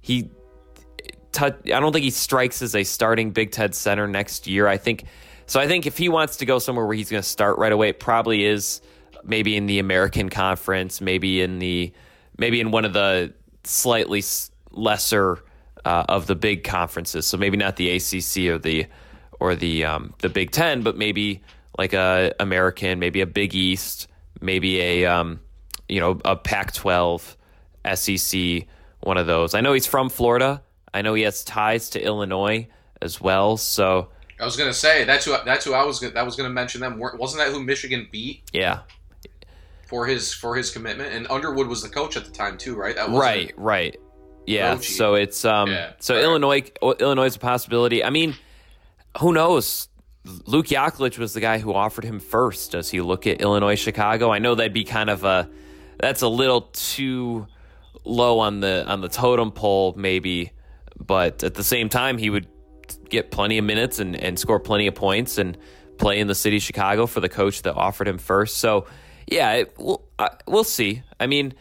he 0.02 0.30
t- 1.38 1.74
I 1.74 1.80
don't 1.80 1.94
think 1.94 2.04
he 2.04 2.12
strikes 2.12 2.62
as 2.62 2.76
a 2.76 2.84
starting 2.84 3.32
Big 3.32 3.52
Ten 3.52 3.74
center 3.74 4.08
next 4.08 4.48
year. 4.48 4.68
I 4.68 4.78
think 4.78 5.06
so. 5.46 5.60
I 5.60 5.68
think 5.68 5.86
if 5.86 5.98
he 5.98 6.10
wants 6.10 6.38
to 6.38 6.46
go 6.46 6.60
somewhere 6.60 6.86
where 6.86 6.96
he's 6.96 7.10
going 7.10 7.24
to 7.24 7.28
start 7.28 7.58
right 7.58 7.72
away, 7.72 7.90
it 7.90 8.00
probably 8.00 8.46
is 8.46 8.82
maybe 9.24 9.56
in 9.56 9.66
the 9.66 9.80
American 9.80 10.30
Conference, 10.30 11.02
maybe 11.02 11.42
in 11.42 11.60
the 11.60 11.92
maybe 12.38 12.60
in 12.60 12.72
one 12.72 12.86
of 12.86 12.94
the 12.94 13.34
slightly 13.64 14.24
lesser 14.72 15.44
uh, 15.86 16.06
of 16.10 16.28
the 16.28 16.36
big 16.36 16.64
conferences. 16.64 17.26
So 17.26 17.38
maybe 17.38 17.58
not 17.58 17.76
the 17.76 17.92
ACC 17.92 18.52
or 18.54 18.58
the 18.58 18.88
or 19.40 19.56
the 19.56 19.86
um, 19.86 20.14
the 20.20 20.30
Big 20.30 20.52
Ten, 20.52 20.82
but 20.82 20.98
maybe 20.98 21.42
like 21.78 21.94
a 21.94 22.34
American, 22.40 23.00
maybe 23.00 23.22
a 23.22 23.28
Big 23.28 23.56
East, 23.56 24.08
maybe 24.42 24.80
a 24.82 25.06
um, 25.06 25.40
you 25.88 26.00
know 26.00 26.20
a 26.26 26.36
Pac-12, 26.36 27.36
SEC, 27.96 28.68
one 29.02 29.18
of 29.18 29.28
those. 29.28 29.54
I 29.54 29.62
know 29.62 29.74
he's 29.74 29.88
from 29.88 30.10
Florida. 30.10 30.62
I 30.94 31.02
know 31.02 31.14
he 31.14 31.24
has 31.24 31.44
ties 31.44 31.90
to 31.92 32.02
Illinois 32.02 32.68
as 33.02 33.22
well. 33.22 33.58
So 33.58 34.10
I 34.40 34.46
was 34.46 34.56
gonna 34.56 34.74
say 34.74 35.04
that's 35.04 35.26
who 35.26 35.36
that's 35.46 35.66
who 35.66 35.74
I 35.74 35.84
was 35.84 36.00
that 36.00 36.26
was 36.26 36.36
gonna 36.36 36.50
mention 36.50 36.82
them. 36.82 37.00
Wasn't 37.00 37.44
that 37.44 37.52
who 37.52 37.64
Michigan 37.64 38.08
beat? 38.12 38.44
Yeah. 38.54 38.82
For 39.88 40.06
his 40.06 40.34
for 40.34 40.56
his 40.56 40.70
commitment, 40.70 41.14
and 41.14 41.28
Underwood 41.30 41.68
was 41.68 41.82
the 41.82 41.90
coach 41.90 42.18
at 42.18 42.26
the 42.26 42.32
time 42.32 42.58
too, 42.58 42.76
right? 42.76 42.96
That 42.96 43.10
right, 43.10 43.54
right. 43.58 43.98
Yeah, 44.46 44.78
so 44.78 45.16
it's 45.16 45.44
um 45.44 45.70
yeah, 45.70 45.94
so 46.00 46.16
right. 46.16 46.24
Illinois 46.24 46.64
Illinois 47.00 47.26
is 47.26 47.36
a 47.36 47.40
possibility. 47.40 48.04
I 48.04 48.10
mean, 48.10 48.36
who 49.20 49.34
knows? 49.34 49.90
Luke 50.46 50.68
Yaklich 50.68 51.18
was 51.18 51.34
the 51.34 51.40
guy 51.40 51.58
who 51.58 51.74
offered 51.74 52.04
him 52.04 52.20
first. 52.20 52.72
Does 52.72 52.90
he 52.90 53.02
look 53.02 53.28
at 53.28 53.42
Illinois 53.42 53.76
Chicago? 53.76 54.32
I 54.32 54.40
know 54.40 54.56
that'd 54.56 54.74
be 54.74 54.84
kind 54.84 55.10
of 55.10 55.24
a 55.24 55.50
that's 56.00 56.22
a 56.22 56.28
little 56.28 56.62
too 56.62 57.48
low 58.04 58.40
on 58.40 58.60
the 58.60 58.86
on 58.88 59.02
the 59.02 59.10
totem 59.10 59.52
pole 59.52 59.94
maybe, 59.98 60.52
but 61.00 61.44
at 61.44 61.54
the 61.54 61.64
same 61.64 61.90
time 61.90 62.18
he 62.18 62.30
would 62.30 62.48
get 63.10 63.32
plenty 63.32 63.58
of 63.58 63.66
minutes 63.66 64.00
and, 64.00 64.16
and 64.16 64.40
score 64.40 64.60
plenty 64.60 64.88
of 64.88 64.96
points 64.96 65.38
and 65.38 65.58
play 65.98 66.20
in 66.20 66.28
the 66.28 66.36
city 66.36 66.58
of 66.58 66.64
Chicago 66.64 67.06
for 67.06 67.20
the 67.20 67.30
coach 67.30 67.64
that 67.64 67.76
offered 67.76 68.08
him 68.08 68.18
first. 68.18 68.58
So 68.58 68.86
yeah, 69.28 69.52
it, 69.54 69.74
we'll, 69.78 70.04
we'll 70.48 70.64
see. 70.64 71.04
I 71.20 71.28
mean, 71.28 71.54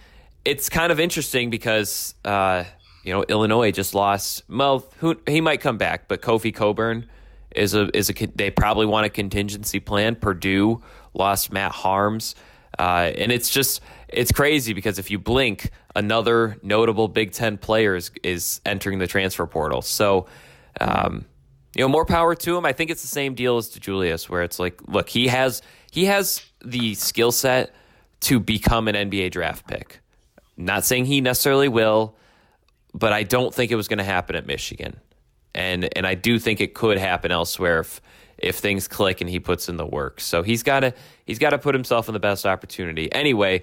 it's 0.44 0.68
kind 0.68 0.92
of 0.92 1.00
interesting 1.00 1.50
because 1.50 2.14
uh, 2.24 2.64
you 3.02 3.12
know 3.12 3.24
Illinois 3.28 3.72
just 3.72 3.94
lost. 3.94 4.44
Well, 4.48 4.86
who, 4.98 5.20
he 5.26 5.40
might 5.40 5.60
come 5.60 5.76
back, 5.76 6.08
but 6.08 6.22
Kofi 6.22 6.54
Cockburn 6.54 7.06
is 7.54 7.74
a 7.74 7.94
is 7.96 8.08
a 8.08 8.12
they 8.34 8.50
probably 8.50 8.86
want 8.86 9.06
a 9.06 9.10
contingency 9.10 9.80
plan. 9.80 10.14
Purdue 10.14 10.82
lost 11.14 11.52
Matt 11.52 11.72
Haarms, 11.72 12.34
uh, 12.78 13.12
and 13.16 13.32
it's 13.32 13.50
just 13.50 13.80
it's 14.08 14.32
crazy 14.32 14.72
because 14.72 14.98
if 14.98 15.10
you 15.10 15.18
blink, 15.18 15.70
another 15.94 16.56
notable 16.62 17.08
Big 17.08 17.32
Ten 17.32 17.58
player 17.58 17.96
is, 17.96 18.10
is 18.22 18.60
entering 18.64 18.98
the 18.98 19.06
transfer 19.06 19.46
portal. 19.46 19.82
So. 19.82 20.26
Um, 20.80 21.24
you 21.74 21.82
know, 21.82 21.88
more 21.88 22.06
power 22.06 22.34
to 22.34 22.56
him. 22.56 22.64
I 22.64 22.72
think 22.72 22.90
it's 22.90 23.02
the 23.02 23.08
same 23.08 23.34
deal 23.34 23.58
as 23.58 23.68
to 23.70 23.80
Julius, 23.80 24.30
where 24.30 24.42
it's 24.42 24.58
like, 24.58 24.80
look, 24.88 25.10
he 25.10 25.28
has 25.28 25.60
he 25.90 26.06
has 26.06 26.42
the 26.64 26.94
skill 26.94 27.32
set 27.32 27.74
to 28.20 28.40
become 28.40 28.88
an 28.88 28.94
NBA 28.94 29.30
draft 29.30 29.66
pick. 29.66 30.00
Not 30.56 30.86
saying 30.86 31.04
he 31.04 31.20
necessarily 31.20 31.68
will, 31.68 32.16
but 32.94 33.12
I 33.12 33.24
don't 33.24 33.54
think 33.54 33.70
it 33.70 33.76
was 33.76 33.88
going 33.88 33.98
to 33.98 34.04
happen 34.04 34.36
at 34.36 34.46
Michigan. 34.46 34.98
And 35.54 35.94
and 35.96 36.06
I 36.06 36.14
do 36.14 36.38
think 36.38 36.62
it 36.62 36.74
could 36.74 36.96
happen 36.96 37.30
elsewhere 37.30 37.80
if 37.80 38.00
if 38.38 38.56
things 38.56 38.88
click 38.88 39.20
and 39.20 39.30
he 39.30 39.40
puts 39.40 39.68
in 39.68 39.76
the 39.76 39.86
work. 39.86 40.20
So 40.20 40.42
he's 40.42 40.62
got 40.62 40.80
to 40.80 40.94
he's 41.24 41.38
got 41.38 41.50
to 41.50 41.58
put 41.58 41.74
himself 41.74 42.08
in 42.08 42.12
the 42.12 42.20
best 42.20 42.46
opportunity. 42.46 43.10
Anyway, 43.12 43.62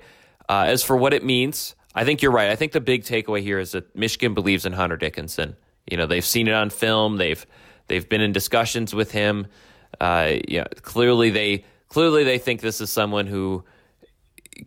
uh, 0.50 0.65
as 0.68 0.84
for 0.84 0.98
what 0.98 1.13
it 1.13 1.24
means, 1.24 1.75
I 1.96 2.06
think 2.06 2.22
you're 2.22 2.32
right. 2.32 2.50
I 2.50 2.56
think 2.56 2.72
the 2.72 2.82
big 2.82 3.03
takeaway 3.03 3.42
here 3.42 3.60
is 3.60 3.72
that 3.72 3.96
Michigan 3.96 4.34
believes 4.34 4.65
in 4.65 4.74
Hunter 4.74 4.98
Dickinson. 4.98 5.56
You 5.89 5.98
know, 5.98 6.06
they've 6.06 6.25
seen 6.25 6.48
it 6.48 6.53
on 6.53 6.70
film. 6.70 7.18
They've 7.18 7.46
they've 7.88 8.08
been 8.08 8.22
in 8.22 8.32
discussions 8.32 8.94
with 8.94 9.12
him. 9.12 9.48
Uh, 10.00 10.36
yeah, 10.48 10.65
clearly 10.82 11.30
they 11.30 11.65
clearly 11.89 12.24
they 12.24 12.38
think 12.38 12.62
this 12.62 12.82
is 12.82 12.89
someone 12.89 13.27
who 13.27 13.63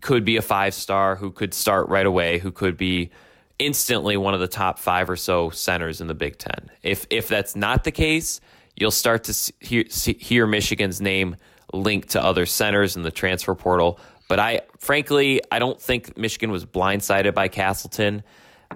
could 0.01 0.25
be 0.25 0.37
a 0.37 0.43
five 0.43 0.75
star, 0.75 1.17
who 1.17 1.31
could 1.31 1.55
start 1.55 1.89
right 1.89 2.07
away, 2.07 2.39
who 2.39 2.53
could 2.53 2.77
be 2.77 3.11
instantly 3.59 4.17
one 4.17 4.35
of 4.35 4.41
the 4.41 4.49
top 4.49 4.79
five 4.79 5.09
or 5.09 5.17
so 5.17 5.51
centers 5.51 6.01
in 6.01 6.07
the 6.07 6.15
Big 6.15 6.39
Ten. 6.39 6.71
If 6.83 7.07
if 7.11 7.29
that's 7.29 7.57
not 7.57 7.85
the 7.85 7.91
case, 7.91 8.41
you'll 8.77 8.91
start 8.91 9.25
to 9.25 9.53
hear, 9.61 9.85
hear 9.91 10.47
Michigan's 10.47 11.01
name 11.01 11.37
linked 11.73 12.11
to 12.11 12.23
other 12.23 12.47
centers 12.47 12.97
in 12.97 13.03
the 13.03 13.11
transfer 13.11 13.55
portal. 13.55 13.99
But 14.29 14.39
I, 14.39 14.61
frankly, 14.79 15.41
I 15.51 15.59
don't 15.59 15.81
think 15.81 16.17
Michigan 16.17 16.51
was 16.51 16.65
blindsided 16.65 17.35
by 17.35 17.49
Castleton. 17.49 18.23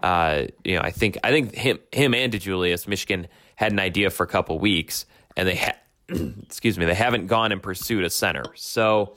Uh, 0.02 0.46
you 0.64 0.76
know, 0.76 0.82
I 0.82 0.90
think 0.90 1.18
I 1.24 1.30
think 1.30 1.54
him 1.54 1.80
him 1.92 2.14
and 2.14 2.32
DeJulius, 2.32 2.86
Michigan 2.86 3.26
had 3.56 3.72
an 3.72 3.80
idea 3.80 4.10
for 4.10 4.22
a 4.22 4.28
couple 4.28 4.58
weeks, 4.58 5.04
and 5.36 5.48
they 5.48 5.56
ha- 5.56 5.76
excuse 6.08 6.78
me, 6.78 6.86
they 6.86 6.94
haven't 6.94 7.26
gone 7.26 7.50
and 7.50 7.60
pursued 7.60 8.04
a 8.04 8.10
center. 8.10 8.44
So 8.54 9.16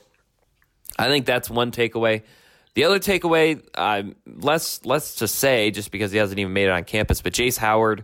I 0.98 1.08
think 1.08 1.26
that's 1.26 1.50
one 1.50 1.72
takeaway. 1.72 2.24
The 2.74 2.86
other 2.86 3.00
takeaway, 3.00 3.64
uh, 3.76 4.04
less 4.26 4.84
less 4.84 5.16
to 5.16 5.28
say, 5.28 5.70
just 5.70 5.92
because 5.92 6.12
he 6.12 6.18
hasn't 6.18 6.40
even 6.40 6.54
made 6.54 6.66
it 6.66 6.72
on 6.72 6.84
campus, 6.86 7.22
but 7.22 7.34
Jace 7.34 7.58
Howard 7.58 8.04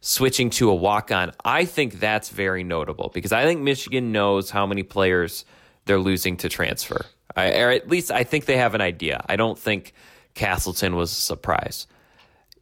switching 0.00 0.50
to 0.50 0.70
a 0.70 0.74
walk 0.74 1.10
on, 1.10 1.32
I 1.44 1.64
think 1.64 2.00
that's 2.00 2.30
very 2.30 2.64
notable 2.64 3.10
because 3.12 3.32
I 3.32 3.44
think 3.44 3.60
Michigan 3.60 4.12
knows 4.12 4.50
how 4.50 4.66
many 4.66 4.82
players 4.82 5.44
they're 5.84 5.98
losing 5.98 6.36
to 6.38 6.48
transfer. 6.48 7.04
I, 7.36 7.60
or 7.60 7.70
at 7.70 7.88
least 7.88 8.10
I 8.10 8.24
think 8.24 8.46
they 8.46 8.56
have 8.56 8.74
an 8.74 8.80
idea. 8.80 9.24
I 9.28 9.36
don't 9.36 9.58
think 9.58 9.92
Castleton 10.34 10.96
was 10.96 11.12
a 11.12 11.14
surprise. 11.14 11.86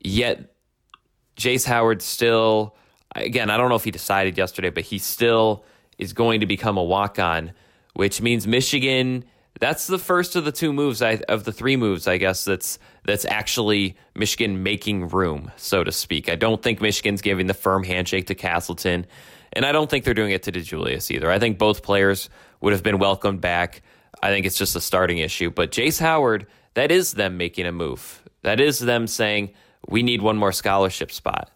Yet, 0.01 0.53
Jace 1.37 1.67
Howard 1.67 2.03
still, 2.03 2.77
again, 3.15 3.51
I 3.51 3.57
don't 3.57 3.69
know 3.69 3.77
if 3.77 3.85
he 3.85 3.91
decided 3.91 4.37
yesterday, 4.37 4.71
but 4.71 4.85
he 4.85 4.99
still 4.99 5.65
is 5.97 6.13
going 6.13 6.41
to 6.41 6.47
become 6.47 6.77
a 6.77 6.83
walk 6.83 7.19
on, 7.19 7.53
which 7.95 8.21
means 8.21 8.47
Michigan 8.47 9.25
that's 9.61 9.87
the 9.87 9.99
first 9.99 10.37
of 10.37 10.45
the 10.45 10.53
two 10.53 10.73
moves 10.73 11.03
I, 11.03 11.17
of 11.29 11.45
the 11.45 11.53
three 11.53 11.77
moves 11.77 12.07
I 12.07 12.17
guess 12.17 12.45
that's 12.45 12.79
that's 13.05 13.25
actually 13.25 13.97
Michigan 14.15 14.63
making 14.63 15.09
room 15.09 15.51
so 15.57 15.85
to 15.85 15.93
speak. 15.93 16.29
I 16.29 16.37
don't 16.37 16.63
think 16.63 16.81
Michigan's 16.81 17.23
giving 17.23 17.47
the 17.47 17.55
firm 17.55 17.85
handshake 17.85 18.27
to 18.29 18.35
Castleton 18.35 19.07
and 19.53 19.65
I 19.65 19.73
don't 19.73 19.89
think 19.89 20.05
they're 20.05 20.15
doing 20.15 20.33
it 20.33 20.43
to 20.45 20.53
DeJulius 20.53 21.11
either. 21.11 21.31
I 21.31 21.39
think 21.39 21.59
both 21.59 21.83
players 21.83 22.29
would 22.61 22.73
have 22.73 22.83
been 22.83 22.99
welcomed 22.99 23.41
back. 23.41 23.83
I 24.23 24.31
think 24.31 24.47
it's 24.47 24.59
just 24.59 24.77
a 24.77 24.81
starting 24.81 25.19
issue, 25.19 25.51
but 25.51 25.71
Jace 25.71 26.01
Howard, 26.01 26.47
that 26.75 26.91
is 26.91 27.13
them 27.15 27.37
making 27.37 27.67
a 27.67 27.73
move. 27.73 28.23
That 28.43 28.61
is 28.61 28.79
them 28.79 29.07
saying 29.07 29.51
we 29.89 30.03
need 30.03 30.23
one 30.23 30.37
more 30.37 30.53
scholarship 30.53 31.11
spot. 31.11 31.51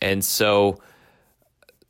And 0.00 0.24
so 0.24 0.80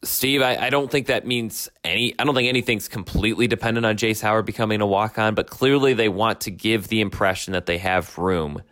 Steve, 0.03 0.41
I, 0.41 0.57
I, 0.57 0.71
don't 0.71 0.91
think 0.91 1.09
that 1.09 1.27
means 1.27 1.69
any. 1.85 2.15
I 2.19 2.25
don't 2.25 2.35
think 2.35 2.49
anything's 2.49 2.89
completely 2.89 3.47
dependent 3.47 3.85
on 3.85 3.97
Jace 3.97 4.23
Howard 4.23 4.47
becoming 4.47 4.81
a 4.81 4.87
walk 4.87 5.19
on, 5.19 5.35
but 5.35 5.49
clearly 5.49 5.93
they 5.93 6.09
want 6.09 6.43
to 6.43 6.51
give 6.51 6.89
the 6.89 7.03
impression 7.03 7.53
that 7.53 7.67
they 7.67 7.77
have 7.79 8.17
room 8.17 8.63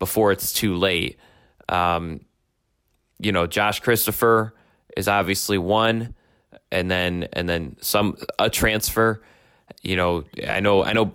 before 0.00 0.32
it's 0.32 0.52
too 0.52 0.74
late. 0.74 1.16
Um, 1.68 2.22
you 3.20 3.30
know, 3.30 3.46
Josh 3.46 3.78
Christopher 3.80 4.52
is 4.96 5.06
obviously 5.06 5.58
one, 5.58 6.14
and 6.72 6.90
then 6.90 7.28
and 7.32 7.48
then 7.48 7.76
some 7.80 8.16
a 8.40 8.50
transfer. 8.50 9.22
You 9.82 9.94
know, 9.94 10.24
I 10.48 10.58
know 10.58 10.82
I 10.82 10.92
know 10.92 11.12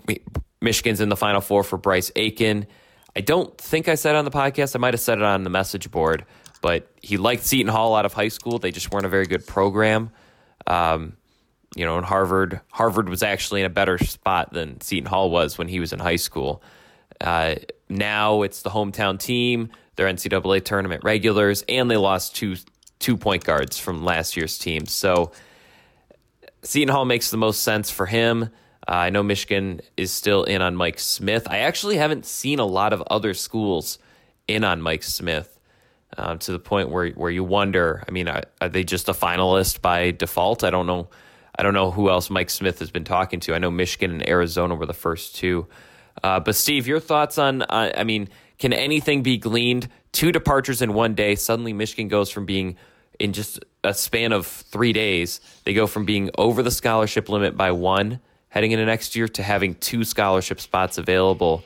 Michigan's 0.61 1.01
in 1.01 1.09
the 1.09 1.17
Final 1.17 1.41
Four 1.41 1.63
for 1.63 1.77
Bryce 1.77 2.13
Aiken. 2.15 2.65
I 3.13 3.19
don't 3.19 3.57
think 3.57 3.89
I 3.89 3.95
said 3.95 4.15
on 4.15 4.23
the 4.23 4.31
podcast. 4.31 4.73
I 4.73 4.79
might 4.79 4.93
have 4.93 5.01
said 5.01 5.17
it 5.17 5.23
on 5.25 5.43
the 5.43 5.49
message 5.49 5.91
board 5.91 6.23
but 6.61 6.91
he 7.01 7.17
liked 7.17 7.43
Seton 7.43 7.71
Hall 7.71 7.95
out 7.95 8.05
of 8.05 8.13
high 8.13 8.27
school. 8.27 8.59
They 8.59 8.71
just 8.71 8.91
weren't 8.91 9.05
a 9.05 9.09
very 9.09 9.25
good 9.25 9.45
program. 9.45 10.11
Um, 10.67 11.17
you 11.75 11.85
know, 11.85 11.97
and 11.97 12.05
Harvard, 12.05 12.61
Harvard 12.71 13.09
was 13.09 13.23
actually 13.23 13.61
in 13.61 13.65
a 13.65 13.69
better 13.69 13.97
spot 13.97 14.53
than 14.53 14.81
Seton 14.81 15.05
Hall 15.05 15.29
was 15.29 15.57
when 15.57 15.67
he 15.67 15.79
was 15.79 15.93
in 15.93 15.99
high 15.99 16.15
school. 16.15 16.61
Uh, 17.21 17.55
now 17.89 18.41
it's 18.41 18.61
the 18.61 18.69
hometown 18.69 19.19
team. 19.19 19.69
They're 19.95 20.07
NCAA 20.07 20.63
tournament 20.63 21.03
regulars, 21.03 21.63
and 21.67 21.89
they 21.91 21.97
lost 21.97 22.35
two 22.35 22.55
two 22.99 23.17
point 23.17 23.43
guards 23.43 23.77
from 23.77 24.03
last 24.03 24.35
year's 24.35 24.57
team. 24.57 24.85
So 24.85 25.31
Seton 26.63 26.89
Hall 26.93 27.05
makes 27.05 27.31
the 27.31 27.37
most 27.37 27.63
sense 27.63 27.89
for 27.89 28.05
him. 28.05 28.43
Uh, 28.87 28.91
I 28.91 29.09
know 29.09 29.23
Michigan 29.23 29.81
is 29.95 30.11
still 30.11 30.43
in 30.43 30.61
on 30.61 30.75
Mike 30.75 30.99
Smith. 30.99 31.47
I 31.49 31.59
actually 31.59 31.97
haven't 31.97 32.25
seen 32.25 32.59
a 32.59 32.65
lot 32.65 32.93
of 32.93 33.03
other 33.09 33.33
schools 33.33 33.99
in 34.47 34.63
on 34.63 34.81
Mike 34.81 35.03
Smith 35.03 35.58
uh, 36.17 36.35
to 36.35 36.51
the 36.51 36.59
point 36.59 36.89
where 36.89 37.09
where 37.09 37.31
you 37.31 37.43
wonder. 37.43 38.03
I 38.07 38.11
mean, 38.11 38.27
are, 38.27 38.43
are, 38.61 38.69
they 38.69 38.83
just 38.83 39.09
a 39.09 39.13
finalist 39.13 39.81
by 39.81 40.11
default? 40.11 40.63
I 40.63 40.69
don't 40.69 40.87
know. 40.87 41.09
I 41.57 41.63
don't 41.63 41.73
know 41.73 41.91
who 41.91 42.09
else 42.09 42.29
Mike 42.29 42.49
Smith 42.49 42.79
has 42.79 42.91
been 42.91 43.03
talking 43.03 43.39
to. 43.41 43.53
I 43.53 43.59
know 43.59 43.69
Michigan 43.71 44.11
and 44.11 44.27
Arizona 44.27 44.75
were 44.75 44.85
the 44.85 44.93
first 44.93 45.35
two. 45.35 45.67
Uh, 46.23 46.39
but 46.39 46.55
Steve, 46.55 46.87
your 46.87 46.99
thoughts 46.99 47.37
on? 47.37 47.61
Uh, 47.63 47.91
I 47.95 48.03
mean, 48.03 48.29
can 48.57 48.73
anything 48.73 49.23
be 49.23 49.37
gleaned? 49.37 49.89
Two 50.11 50.31
departures 50.31 50.81
in 50.81 50.93
one 50.93 51.15
day. 51.15 51.35
Suddenly, 51.35 51.73
Michigan 51.73 52.07
goes 52.07 52.29
from 52.29 52.45
being 52.45 52.77
in 53.19 53.33
just 53.33 53.59
a 53.83 53.93
span 53.93 54.31
of 54.31 54.47
three 54.47 54.93
days. 54.93 55.41
They 55.65 55.73
go 55.73 55.85
from 55.87 56.05
being 56.05 56.29
over 56.37 56.63
the 56.63 56.71
scholarship 56.71 57.29
limit 57.29 57.55
by 57.55 57.71
one 57.71 58.19
heading 58.49 58.71
into 58.71 58.85
next 58.85 59.15
year 59.15 59.27
to 59.27 59.43
having 59.43 59.75
two 59.75 60.03
scholarship 60.03 60.59
spots 60.59 60.97
available. 60.97 61.63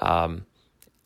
Um, 0.00 0.46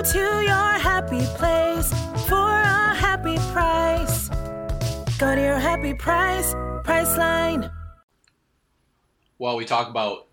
Go 0.00 0.12
to 0.12 0.18
your 0.18 0.78
happy 0.78 1.20
place 1.36 1.92
for 2.26 2.48
a 2.48 2.94
happy 2.94 3.36
price. 3.52 4.30
Go 5.18 5.34
to 5.34 5.40
your 5.42 5.58
happy 5.58 5.92
price, 5.92 6.54
Priceline. 6.84 7.70
Well, 9.38 9.56
we 9.56 9.66
talk 9.66 9.90
about 9.90 10.26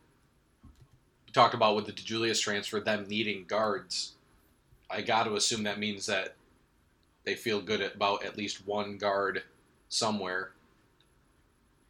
we 1.25 1.33
talked 1.33 1.53
about 1.53 1.75
with 1.75 1.85
the 1.85 1.91
DeJulius 1.91 2.41
transfer, 2.41 2.79
them 2.79 3.07
needing 3.09 3.43
guards. 3.43 4.13
I 4.89 5.01
got 5.01 5.25
to 5.25 5.35
assume 5.35 5.63
that 5.63 5.79
means 5.79 6.05
that 6.05 6.35
they 7.25 7.35
feel 7.35 7.59
good 7.59 7.81
about 7.81 8.23
at 8.23 8.37
least 8.37 8.65
one 8.65 8.97
guard 8.97 9.43
somewhere 9.89 10.51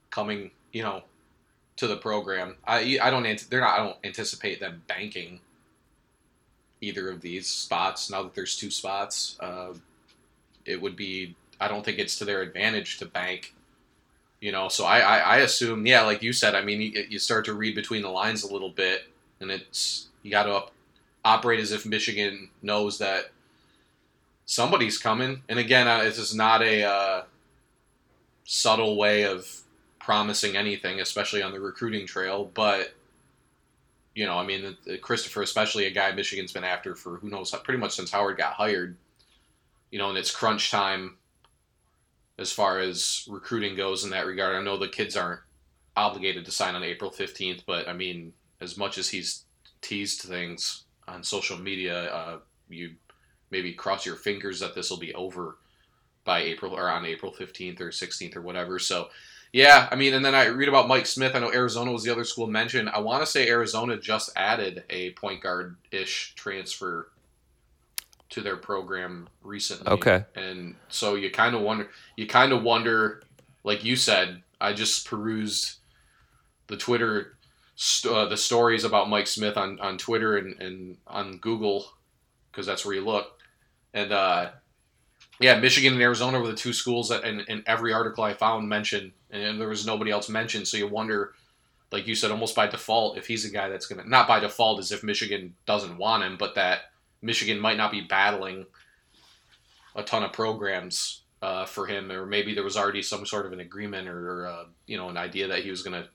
coming, 0.09 0.49
you 0.71 0.81
know, 0.81 1.03
to 1.75 1.85
the 1.85 1.97
program. 1.97 2.55
I 2.65 2.97
I 2.99 3.11
don't 3.11 3.47
they're 3.51 3.61
not 3.61 3.79
I 3.79 3.83
don't 3.83 3.97
anticipate 4.03 4.59
them 4.59 4.81
banking 4.87 5.41
either 6.81 7.09
of 7.09 7.21
these 7.21 7.47
spots. 7.47 8.09
Now 8.09 8.23
that 8.23 8.35
there's 8.35 8.57
two 8.57 8.71
spots, 8.71 9.37
uh, 9.39 9.73
it 10.65 10.81
would 10.81 10.95
be. 10.95 11.35
I 11.59 11.67
don't 11.67 11.83
think 11.83 11.97
it's 11.97 12.17
to 12.19 12.25
their 12.25 12.41
advantage 12.41 12.99
to 12.99 13.05
bank. 13.05 13.53
You 14.39 14.51
know, 14.51 14.67
so 14.67 14.85
I, 14.85 14.99
I, 14.99 15.17
I 15.17 15.37
assume, 15.37 15.87
yeah, 15.87 16.03
like 16.03 16.21
you 16.21 16.31
said, 16.31 16.53
I 16.53 16.61
mean, 16.61 16.79
you, 16.79 17.05
you 17.09 17.17
start 17.17 17.45
to 17.45 17.55
read 17.55 17.73
between 17.73 18.03
the 18.03 18.09
lines 18.09 18.43
a 18.43 18.53
little 18.53 18.69
bit, 18.69 19.05
and 19.39 19.49
it's 19.49 20.07
you 20.21 20.29
got 20.29 20.43
to 20.43 20.71
operate 21.25 21.59
as 21.59 21.71
if 21.71 21.85
Michigan 21.85 22.49
knows 22.61 22.99
that 22.99 23.31
somebody's 24.45 24.97
coming. 24.97 25.41
And 25.49 25.57
again, 25.57 25.87
uh, 25.87 26.03
this 26.03 26.19
is 26.19 26.35
not 26.35 26.61
a 26.61 26.83
uh, 26.83 27.23
subtle 28.43 28.95
way 28.95 29.23
of 29.23 29.61
promising 29.99 30.55
anything, 30.55 31.01
especially 31.01 31.41
on 31.41 31.51
the 31.51 31.59
recruiting 31.59 32.07
trail, 32.07 32.49
but 32.53 32.93
you 34.17 34.25
know, 34.25 34.39
I 34.39 34.43
mean, 34.43 34.75
Christopher, 35.01 35.43
especially 35.43 35.85
a 35.85 35.91
guy 35.91 36.11
Michigan's 36.11 36.51
been 36.51 36.63
after 36.63 36.95
for 36.95 37.17
who 37.17 37.29
knows, 37.29 37.51
pretty 37.63 37.79
much 37.79 37.95
since 37.95 38.09
Howard 38.09 38.39
got 38.39 38.53
hired. 38.53 38.97
You 39.91 39.99
know, 39.99 40.09
and 40.09 40.17
it's 40.17 40.31
crunch 40.31 40.71
time 40.71 41.17
as 42.39 42.51
far 42.51 42.79
as 42.79 43.27
recruiting 43.29 43.75
goes 43.75 44.03
in 44.03 44.09
that 44.09 44.25
regard. 44.25 44.55
I 44.55 44.63
know 44.63 44.75
the 44.75 44.87
kids 44.87 45.15
aren't 45.15 45.41
obligated 45.95 46.45
to 46.45 46.51
sign 46.51 46.73
on 46.73 46.81
April 46.81 47.11
15th, 47.11 47.61
but 47.67 47.87
I 47.87 47.93
mean, 47.93 48.33
as 48.59 48.75
much 48.75 48.97
as 48.97 49.07
he's 49.07 49.43
teased 49.81 50.21
things 50.21 50.85
on 51.07 51.21
social 51.21 51.59
media, 51.59 52.11
uh, 52.11 52.39
you 52.69 52.95
maybe 53.51 53.71
cross 53.71 54.03
your 54.03 54.15
fingers 54.15 54.59
that 54.61 54.73
this 54.73 54.89
will 54.89 54.97
be 54.97 55.13
over 55.13 55.59
by 56.25 56.39
April 56.39 56.73
or 56.73 56.89
on 56.89 57.05
April 57.05 57.31
15th 57.31 57.79
or 57.81 57.89
16th 57.89 58.35
or 58.35 58.41
whatever. 58.41 58.79
So, 58.79 59.09
Yeah, 59.57 59.87
I 59.89 59.95
mean, 59.95 60.13
and 60.13 60.23
then 60.23 60.35
I 60.35 60.45
read 60.45 60.69
about 60.69 60.87
Mike 60.87 61.07
Smith. 61.07 61.33
I 61.33 61.39
know 61.39 61.51
Arizona 61.51 61.91
was 61.91 62.03
the 62.03 62.11
other 62.11 62.25
school 62.25 62.45
mentioned. 62.45 62.89
I 62.89 62.99
want 62.99 63.23
to 63.23 63.25
say 63.25 63.49
Arizona 63.49 63.97
just 63.97 64.29
added 64.35 64.83
a 64.91 65.13
point 65.13 65.41
guard 65.41 65.77
ish 65.89 66.35
transfer 66.35 67.09
to 68.29 68.41
their 68.41 68.55
program 68.55 69.27
recently. 69.41 69.91
Okay. 69.93 70.25
And 70.35 70.75
so 70.89 71.15
you 71.15 71.31
kind 71.31 71.55
of 71.55 71.61
wonder, 71.61 71.89
you 72.15 72.27
kind 72.27 72.53
of 72.53 72.61
wonder, 72.61 73.23
like 73.63 73.83
you 73.83 73.95
said, 73.95 74.43
I 74.61 74.73
just 74.73 75.07
perused 75.07 75.77
the 76.67 76.77
Twitter, 76.77 77.35
st- 77.75 78.13
uh, 78.13 78.25
the 78.25 78.37
stories 78.37 78.83
about 78.83 79.09
Mike 79.09 79.25
Smith 79.25 79.57
on, 79.57 79.79
on 79.79 79.97
Twitter 79.97 80.37
and, 80.37 80.61
and 80.61 80.97
on 81.07 81.37
Google, 81.37 81.93
because 82.51 82.67
that's 82.67 82.85
where 82.85 82.93
you 82.93 83.03
look. 83.03 83.39
And, 83.91 84.11
uh, 84.11 84.51
yeah, 85.39 85.59
Michigan 85.59 85.93
and 85.93 86.01
Arizona 86.03 86.39
were 86.39 86.45
the 86.45 86.53
two 86.53 86.73
schools 86.73 87.09
that, 87.09 87.23
in, 87.23 87.39
in 87.47 87.63
every 87.65 87.91
article 87.91 88.23
I 88.23 88.35
found 88.35 88.69
mentioned, 88.69 89.13
and 89.31 89.59
there 89.59 89.67
was 89.67 89.85
nobody 89.85 90.11
else 90.11 90.29
mentioned. 90.29 90.67
So 90.67 90.77
you 90.77 90.87
wonder, 90.87 91.33
like 91.91 92.07
you 92.07 92.15
said, 92.15 92.31
almost 92.31 92.55
by 92.55 92.67
default, 92.67 93.17
if 93.17 93.27
he's 93.27 93.45
a 93.45 93.49
guy 93.49 93.69
that's 93.69 93.85
going 93.85 94.01
to, 94.01 94.09
not 94.09 94.27
by 94.27 94.39
default 94.39 94.79
as 94.79 94.91
if 94.91 95.03
Michigan 95.03 95.55
doesn't 95.65 95.97
want 95.97 96.23
him, 96.23 96.37
but 96.37 96.55
that 96.55 96.91
Michigan 97.21 97.59
might 97.59 97.77
not 97.77 97.91
be 97.91 98.01
battling 98.01 98.65
a 99.95 100.03
ton 100.03 100.23
of 100.23 100.31
programs 100.31 101.21
uh, 101.41 101.65
for 101.65 101.85
him, 101.85 102.11
or 102.11 102.25
maybe 102.25 102.53
there 102.53 102.63
was 102.63 102.77
already 102.77 103.01
some 103.01 103.25
sort 103.25 103.45
of 103.45 103.53
an 103.53 103.59
agreement 103.59 104.07
or, 104.07 104.47
uh, 104.47 104.63
you 104.85 104.97
know, 104.97 105.09
an 105.09 105.17
idea 105.17 105.47
that 105.47 105.63
he 105.63 105.69
was 105.69 105.83
going 105.83 106.01
to 106.01 106.09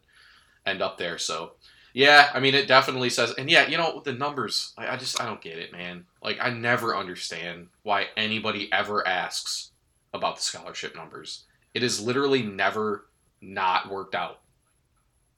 end 0.67 0.83
up 0.83 0.99
there. 0.99 1.19
So, 1.19 1.53
yeah, 1.93 2.31
I 2.33 2.41
mean, 2.41 2.55
it 2.55 2.69
definitely 2.69 3.11
says, 3.11 3.33
and 3.37 3.51
yeah, 3.51 3.69
you 3.69 3.77
know, 3.77 4.01
the 4.05 4.13
numbers, 4.13 4.73
I, 4.79 4.89
I 4.89 4.97
just, 4.97 5.21
I 5.21 5.27
don't 5.27 5.41
get 5.41 5.59
it, 5.59 5.73
man. 5.73 6.07
Like, 6.23 6.39
I 6.41 6.51
never 6.51 6.97
understand 6.97 7.69
why 7.83 8.07
anybody 8.17 8.73
ever 8.73 9.07
asks 9.07 9.71
about 10.15 10.37
the 10.37 10.43
scholarship 10.43 10.97
numbers. 10.97 11.45
It 11.75 11.83
is 11.83 12.01
literally 12.01 12.43
never 12.43 13.07
not 13.41 13.91
worked 13.91 14.15
out. 14.15 14.41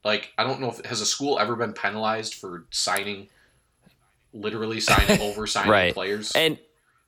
Like, 0.04 0.32
I 0.36 0.44
don't 0.44 0.60
know 0.60 0.70
if, 0.70 0.84
has 0.84 1.00
a 1.00 1.06
school 1.06 1.38
ever 1.38 1.56
been 1.56 1.72
penalized 1.72 2.34
for 2.34 2.64
signing, 2.70 3.28
literally 4.32 4.80
signing, 4.80 5.20
over 5.22 5.46
signing 5.46 5.70
Right. 5.70 5.94
players? 5.94 6.32
And 6.32 6.58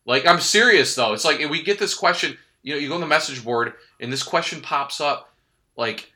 Like, 0.07 0.27
I'm 0.27 0.41
serious 0.41 0.95
though. 0.95 1.13
It's 1.13 1.25
like 1.25 1.39
we 1.51 1.63
get 1.63 1.79
this 1.79 1.95
question. 1.95 2.39
You 2.63 2.75
know, 2.75 2.79
you 2.81 2.89
go 2.89 2.95
on 2.95 3.01
the 3.01 3.07
message 3.07 3.45
board, 3.45 3.75
and 4.01 4.13
this 4.13 4.23
question 4.23 4.61
pops 4.61 5.01
up, 5.01 5.33
like 5.77 6.13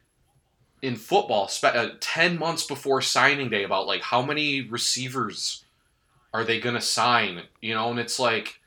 in 0.83 0.97
football, 0.97 1.49
spe- 1.49 1.65
uh, 1.75 1.91
ten 2.01 2.39
months 2.39 2.65
before 2.65 3.03
signing 3.03 3.51
day, 3.51 3.65
about 3.65 3.87
like 3.87 4.01
how 4.03 4.23
many 4.23 4.63
receivers 4.63 5.65
are 6.33 6.45
they 6.45 6.61
gonna 6.61 6.81
sign? 6.81 7.43
You 7.61 7.75
know, 7.75 7.91
and 7.91 7.99
it's 8.01 8.19
like, 8.19 8.61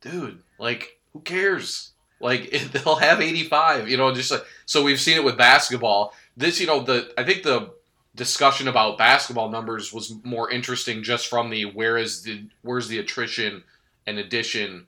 dude, 0.00 0.42
like 0.58 0.98
who 1.12 1.20
cares? 1.20 1.91
Like 2.22 2.50
they'll 2.72 2.96
have 2.96 3.20
85. 3.20 3.88
You 3.88 3.96
know, 3.96 4.14
just 4.14 4.30
like 4.30 4.44
so 4.66 4.82
we've 4.82 5.00
seen 5.00 5.16
it 5.16 5.24
with 5.24 5.36
basketball. 5.36 6.14
This, 6.36 6.60
you 6.60 6.66
know, 6.66 6.80
the 6.80 7.12
I 7.18 7.24
think 7.24 7.42
the 7.42 7.70
discussion 8.14 8.68
about 8.68 8.98
basketball 8.98 9.50
numbers 9.50 9.92
was 9.92 10.14
more 10.22 10.50
interesting 10.50 11.02
just 11.02 11.28
from 11.28 11.50
the 11.50 11.64
where 11.64 11.96
is 11.96 12.22
the 12.22 12.44
where's 12.62 12.88
the 12.88 12.98
attrition 12.98 13.64
and 14.06 14.18
addition 14.18 14.86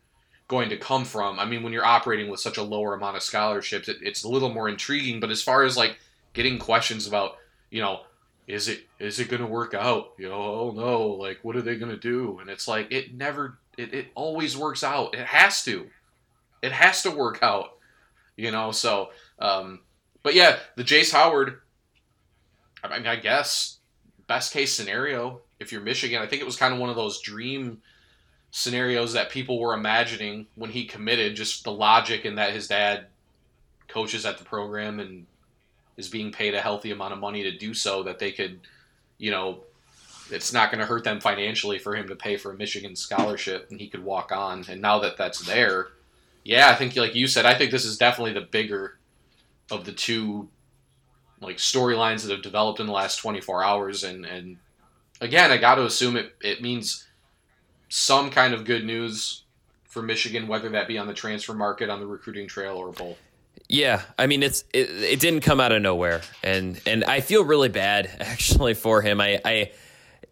going 0.48 0.68
to 0.68 0.76
come 0.76 1.04
from. 1.04 1.38
I 1.38 1.44
mean, 1.44 1.62
when 1.62 1.72
you're 1.72 1.84
operating 1.84 2.30
with 2.30 2.40
such 2.40 2.58
a 2.58 2.62
lower 2.62 2.94
amount 2.94 3.16
of 3.16 3.22
scholarships, 3.22 3.88
it, 3.88 3.98
it's 4.02 4.24
a 4.24 4.28
little 4.28 4.50
more 4.52 4.68
intriguing. 4.68 5.20
But 5.20 5.30
as 5.30 5.42
far 5.42 5.64
as 5.64 5.76
like 5.76 5.98
getting 6.32 6.58
questions 6.58 7.06
about, 7.06 7.38
you 7.70 7.80
know, 7.80 8.00
is 8.46 8.68
it 8.68 8.86
is 8.98 9.20
it 9.20 9.30
going 9.30 9.40
to 9.40 9.48
work 9.48 9.72
out? 9.72 10.12
You 10.18 10.28
know, 10.28 10.34
oh 10.34 10.72
no, 10.76 11.06
like 11.08 11.38
what 11.42 11.56
are 11.56 11.62
they 11.62 11.76
going 11.76 11.90
to 11.90 11.96
do? 11.96 12.38
And 12.40 12.50
it's 12.50 12.68
like 12.68 12.92
it 12.92 13.14
never, 13.14 13.58
it, 13.78 13.94
it 13.94 14.06
always 14.14 14.56
works 14.56 14.84
out. 14.84 15.14
It 15.14 15.26
has 15.26 15.64
to, 15.64 15.88
it 16.64 16.72
has 16.72 17.02
to 17.02 17.10
work 17.10 17.38
out. 17.42 17.76
You 18.36 18.50
know, 18.50 18.72
so, 18.72 19.10
um, 19.38 19.80
but 20.22 20.34
yeah, 20.34 20.56
the 20.76 20.82
Jace 20.82 21.12
Howard. 21.12 21.60
I 22.82 22.98
mean, 22.98 23.06
I 23.06 23.16
guess 23.16 23.78
best 24.26 24.52
case 24.52 24.72
scenario 24.74 25.40
if 25.60 25.72
you're 25.72 25.80
Michigan, 25.80 26.20
I 26.20 26.26
think 26.26 26.42
it 26.42 26.46
was 26.46 26.56
kind 26.56 26.74
of 26.74 26.80
one 26.80 26.90
of 26.90 26.96
those 26.96 27.20
dream 27.20 27.80
scenarios 28.50 29.14
that 29.14 29.30
people 29.30 29.58
were 29.58 29.74
imagining 29.74 30.46
when 30.54 30.70
he 30.70 30.84
committed. 30.84 31.36
Just 31.36 31.64
the 31.64 31.72
logic 31.72 32.24
in 32.24 32.36
that 32.36 32.52
his 32.52 32.68
dad 32.68 33.06
coaches 33.88 34.26
at 34.26 34.38
the 34.38 34.44
program 34.44 35.00
and 35.00 35.26
is 35.96 36.08
being 36.08 36.32
paid 36.32 36.54
a 36.54 36.60
healthy 36.60 36.90
amount 36.90 37.12
of 37.12 37.18
money 37.18 37.44
to 37.44 37.56
do 37.56 37.72
so 37.72 38.02
that 38.02 38.18
they 38.18 38.32
could, 38.32 38.60
you 39.18 39.30
know, 39.30 39.60
it's 40.30 40.52
not 40.52 40.70
going 40.70 40.80
to 40.80 40.86
hurt 40.86 41.04
them 41.04 41.20
financially 41.20 41.78
for 41.78 41.94
him 41.94 42.08
to 42.08 42.16
pay 42.16 42.36
for 42.36 42.52
a 42.52 42.56
Michigan 42.56 42.96
scholarship 42.96 43.68
and 43.70 43.80
he 43.80 43.88
could 43.88 44.04
walk 44.04 44.32
on. 44.32 44.64
And 44.68 44.80
now 44.80 44.98
that 45.00 45.16
that's 45.16 45.40
there, 45.46 45.88
yeah, 46.44 46.68
I 46.68 46.74
think 46.74 46.94
like 46.96 47.14
you 47.14 47.26
said, 47.26 47.46
I 47.46 47.54
think 47.54 47.70
this 47.70 47.84
is 47.84 47.96
definitely 47.96 48.34
the 48.34 48.42
bigger 48.42 48.98
of 49.70 49.84
the 49.84 49.92
two 49.92 50.48
like 51.40 51.56
storylines 51.56 52.22
that 52.22 52.30
have 52.30 52.42
developed 52.42 52.80
in 52.80 52.86
the 52.86 52.92
last 52.92 53.16
24 53.16 53.64
hours 53.64 54.04
and 54.04 54.24
and 54.24 54.58
again, 55.20 55.50
I 55.50 55.56
got 55.56 55.76
to 55.76 55.84
assume 55.84 56.16
it 56.16 56.34
it 56.40 56.62
means 56.62 57.06
some 57.88 58.30
kind 58.30 58.54
of 58.54 58.64
good 58.64 58.84
news 58.84 59.44
for 59.84 60.02
Michigan 60.02 60.46
whether 60.48 60.68
that 60.70 60.86
be 60.86 60.98
on 60.98 61.06
the 61.06 61.14
transfer 61.14 61.54
market, 61.54 61.88
on 61.88 62.00
the 62.00 62.06
recruiting 62.06 62.46
trail 62.46 62.76
or 62.76 62.92
both. 62.92 63.16
Yeah, 63.68 64.02
I 64.18 64.26
mean 64.26 64.42
it's 64.42 64.64
it, 64.74 64.90
it 64.90 65.20
didn't 65.20 65.40
come 65.40 65.60
out 65.60 65.72
of 65.72 65.80
nowhere, 65.80 66.20
and 66.42 66.80
and 66.86 67.04
I 67.04 67.20
feel 67.20 67.44
really 67.44 67.70
bad 67.70 68.10
actually 68.20 68.74
for 68.74 69.00
him. 69.00 69.20
I 69.20 69.40
I 69.44 69.72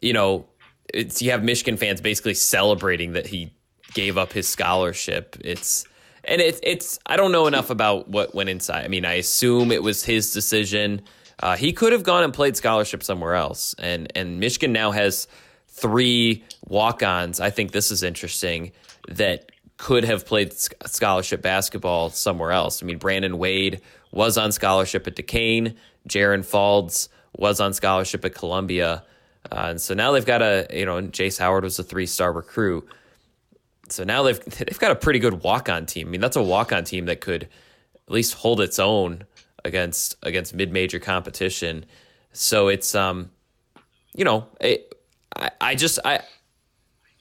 you 0.02 0.12
know 0.12 0.46
it's 0.92 1.22
you 1.22 1.30
have 1.30 1.42
Michigan 1.42 1.78
fans 1.78 2.02
basically 2.02 2.34
celebrating 2.34 3.12
that 3.12 3.26
he 3.26 3.54
gave 3.94 4.18
up 4.18 4.32
his 4.32 4.48
scholarship. 4.48 5.36
It's 5.40 5.86
and 6.24 6.40
it's 6.40 6.60
it's 6.62 6.98
I 7.06 7.16
don't 7.16 7.32
know 7.32 7.46
enough 7.46 7.70
about 7.70 8.08
what 8.08 8.34
went 8.34 8.48
inside. 8.48 8.84
I 8.84 8.88
mean, 8.88 9.04
I 9.04 9.14
assume 9.14 9.72
it 9.72 9.82
was 9.82 10.04
his 10.04 10.32
decision. 10.32 11.02
Uh, 11.40 11.56
he 11.56 11.72
could 11.72 11.92
have 11.92 12.04
gone 12.04 12.22
and 12.22 12.32
played 12.32 12.56
scholarship 12.56 13.02
somewhere 13.02 13.34
else, 13.34 13.74
and 13.78 14.12
and 14.14 14.40
Michigan 14.40 14.72
now 14.72 14.90
has 14.90 15.26
three 15.68 16.44
walk-ons. 16.68 17.40
I 17.40 17.50
think 17.50 17.72
this 17.72 17.90
is 17.90 18.02
interesting 18.02 18.72
that 19.08 19.50
could 19.78 20.04
have 20.04 20.24
played 20.24 20.52
scholarship 20.52 21.42
basketball 21.42 22.10
somewhere 22.10 22.52
else. 22.52 22.82
I 22.82 22.86
mean, 22.86 22.98
Brandon 22.98 23.36
Wade 23.38 23.80
was 24.12 24.38
on 24.38 24.52
scholarship 24.52 25.06
at 25.06 25.16
Duquesne. 25.16 25.74
Jaron 26.08 26.40
Faulds 26.40 27.08
was 27.36 27.60
on 27.60 27.72
scholarship 27.72 28.24
at 28.24 28.34
Columbia. 28.34 29.02
Uh, 29.50 29.66
and 29.70 29.80
so 29.80 29.94
now 29.94 30.12
they've 30.12 30.26
got 30.26 30.42
a, 30.42 30.68
you 30.70 30.86
know, 30.86 31.00
Jace 31.02 31.38
Howard 31.38 31.64
was 31.64 31.78
a 31.78 31.82
three 31.82 32.06
star 32.06 32.32
recruit. 32.32 32.86
So 33.92 34.04
now 34.04 34.22
they've 34.22 34.44
they've 34.44 34.78
got 34.78 34.90
a 34.90 34.96
pretty 34.96 35.18
good 35.18 35.42
walk 35.42 35.68
on 35.68 35.86
team. 35.86 36.08
I 36.08 36.10
mean, 36.10 36.20
that's 36.20 36.36
a 36.36 36.42
walk 36.42 36.72
on 36.72 36.84
team 36.84 37.06
that 37.06 37.20
could 37.20 37.44
at 37.44 38.12
least 38.12 38.34
hold 38.34 38.60
its 38.60 38.78
own 38.78 39.24
against 39.64 40.16
against 40.22 40.54
mid 40.54 40.72
major 40.72 40.98
competition. 40.98 41.84
So 42.32 42.68
it's 42.68 42.94
um, 42.94 43.30
you 44.14 44.24
know, 44.24 44.46
it, 44.60 44.94
I 45.34 45.50
I 45.60 45.74
just 45.74 45.98
I 46.04 46.20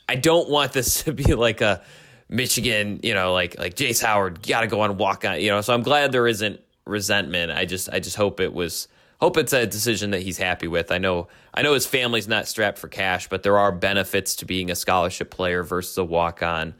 I 0.08 0.16
don't 0.16 0.50
want 0.50 0.74
this 0.74 1.04
to 1.04 1.14
be 1.14 1.36
like 1.36 1.62
a 1.62 1.82
Michigan, 2.30 3.00
you 3.04 3.14
know, 3.14 3.34
like 3.34 3.58
like 3.60 3.76
Jace 3.76 4.04
Howard 4.04 4.46
got 4.46 4.62
to 4.62 4.68
go 4.68 4.82
on 4.82 4.98
walk 4.98 5.26
on, 5.26 5.42
you 5.42 5.50
know. 5.50 5.62
So 5.62 5.74
I'm 5.74 5.84
glad 5.84 6.12
there 6.12 6.28
isn't 6.28 6.60
resentment. 6.86 7.52
I 7.52 7.66
just 7.66 7.90
I 7.90 8.00
just 8.00 8.16
hope 8.16 8.40
it 8.40 8.54
was 8.54 8.88
hope 9.20 9.38
it's 9.38 9.54
a 9.54 9.68
decision 9.68 10.12
that 10.12 10.22
he's 10.22 10.38
happy 10.38 10.68
with. 10.68 10.92
I 10.92 10.98
know 10.98 11.28
I 11.54 11.62
know 11.62 11.74
his 11.74 11.86
family's 11.86 12.28
not 12.28 12.48
strapped 12.48 12.78
for 12.78 12.88
cash, 12.88 13.28
but 13.28 13.44
there 13.44 13.58
are 13.58 13.72
benefits 13.72 14.36
to 14.38 14.46
being 14.46 14.72
a 14.72 14.76
scholarship 14.76 15.30
player 15.30 15.64
versus 15.64 15.98
a 15.98 16.04
walk 16.04 16.42
on, 16.42 16.74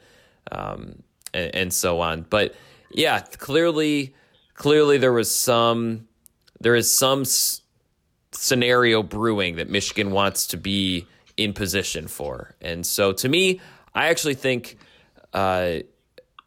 um, 0.52 1.04
and, 1.34 1.56
and 1.56 1.74
so 1.74 2.00
on. 2.00 2.26
But 2.30 2.56
yeah, 2.92 3.20
clearly 3.20 4.14
clearly 4.54 4.98
there 4.98 5.14
was 5.14 5.30
some 5.30 6.08
there 6.60 6.76
is 6.76 6.92
some 6.92 7.22
s- 7.22 7.62
scenario 8.32 9.04
brewing 9.04 9.58
that 9.58 9.70
Michigan 9.70 10.12
wants 10.12 10.48
to 10.48 10.58
be 10.58 11.08
in 11.38 11.54
position 11.54 12.08
for, 12.08 12.56
and 12.62 12.86
so 12.86 13.12
to 13.14 13.30
me, 13.30 13.60
I 13.94 14.08
actually 14.08 14.36
think. 14.36 14.78
Uh, 15.34 15.80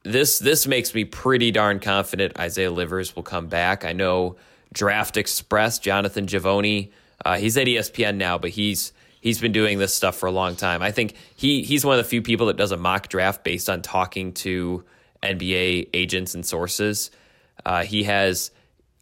this 0.06 0.38
this 0.38 0.66
makes 0.66 0.94
me 0.94 1.06
pretty 1.06 1.50
darn 1.50 1.80
confident 1.80 2.38
Isaiah 2.38 2.70
Livers 2.70 3.16
will 3.16 3.22
come 3.22 3.46
back. 3.46 3.86
I 3.86 3.94
know 3.94 4.36
Draft 4.72 5.16
Express, 5.16 5.78
Jonathan 5.78 6.26
Givony, 6.26 6.90
uh, 7.24 7.36
he's 7.36 7.56
at 7.56 7.66
ESPN 7.66 8.16
now, 8.16 8.38
but 8.38 8.50
he's 8.50 8.92
he's 9.20 9.40
been 9.40 9.52
doing 9.52 9.78
this 9.78 9.94
stuff 9.94 10.16
for 10.16 10.26
a 10.26 10.32
long 10.32 10.56
time. 10.56 10.82
I 10.82 10.90
think 10.90 11.14
he 11.36 11.62
he's 11.62 11.84
one 11.84 11.98
of 11.98 12.04
the 12.04 12.08
few 12.08 12.22
people 12.22 12.46
that 12.46 12.56
does 12.56 12.72
a 12.72 12.76
mock 12.76 13.08
draft 13.08 13.42
based 13.44 13.68
on 13.70 13.82
talking 13.82 14.32
to 14.34 14.84
NBA 15.22 15.88
agents 15.94 16.34
and 16.34 16.44
sources. 16.44 17.10
Uh, 17.64 17.82
he 17.82 18.04
has 18.04 18.50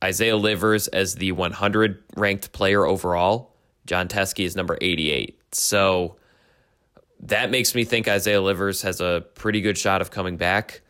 Isaiah 0.02 0.36
Livers 0.36 0.88
as 0.88 1.16
the 1.16 1.32
100 1.32 2.02
ranked 2.16 2.52
player 2.52 2.84
overall. 2.84 3.54
Jon 3.86 4.08
Teske 4.08 4.44
is 4.44 4.54
number 4.54 4.78
88. 4.80 5.38
So 5.52 6.16
that 7.20 7.50
makes 7.50 7.74
me 7.74 7.84
think 7.84 8.08
Isaiah 8.08 8.40
Livers 8.40 8.82
has 8.82 9.00
a 9.00 9.24
pretty 9.34 9.60
good 9.60 9.76
shot 9.76 10.00
of 10.00 10.10
coming 10.10 10.36
back. 10.36 10.82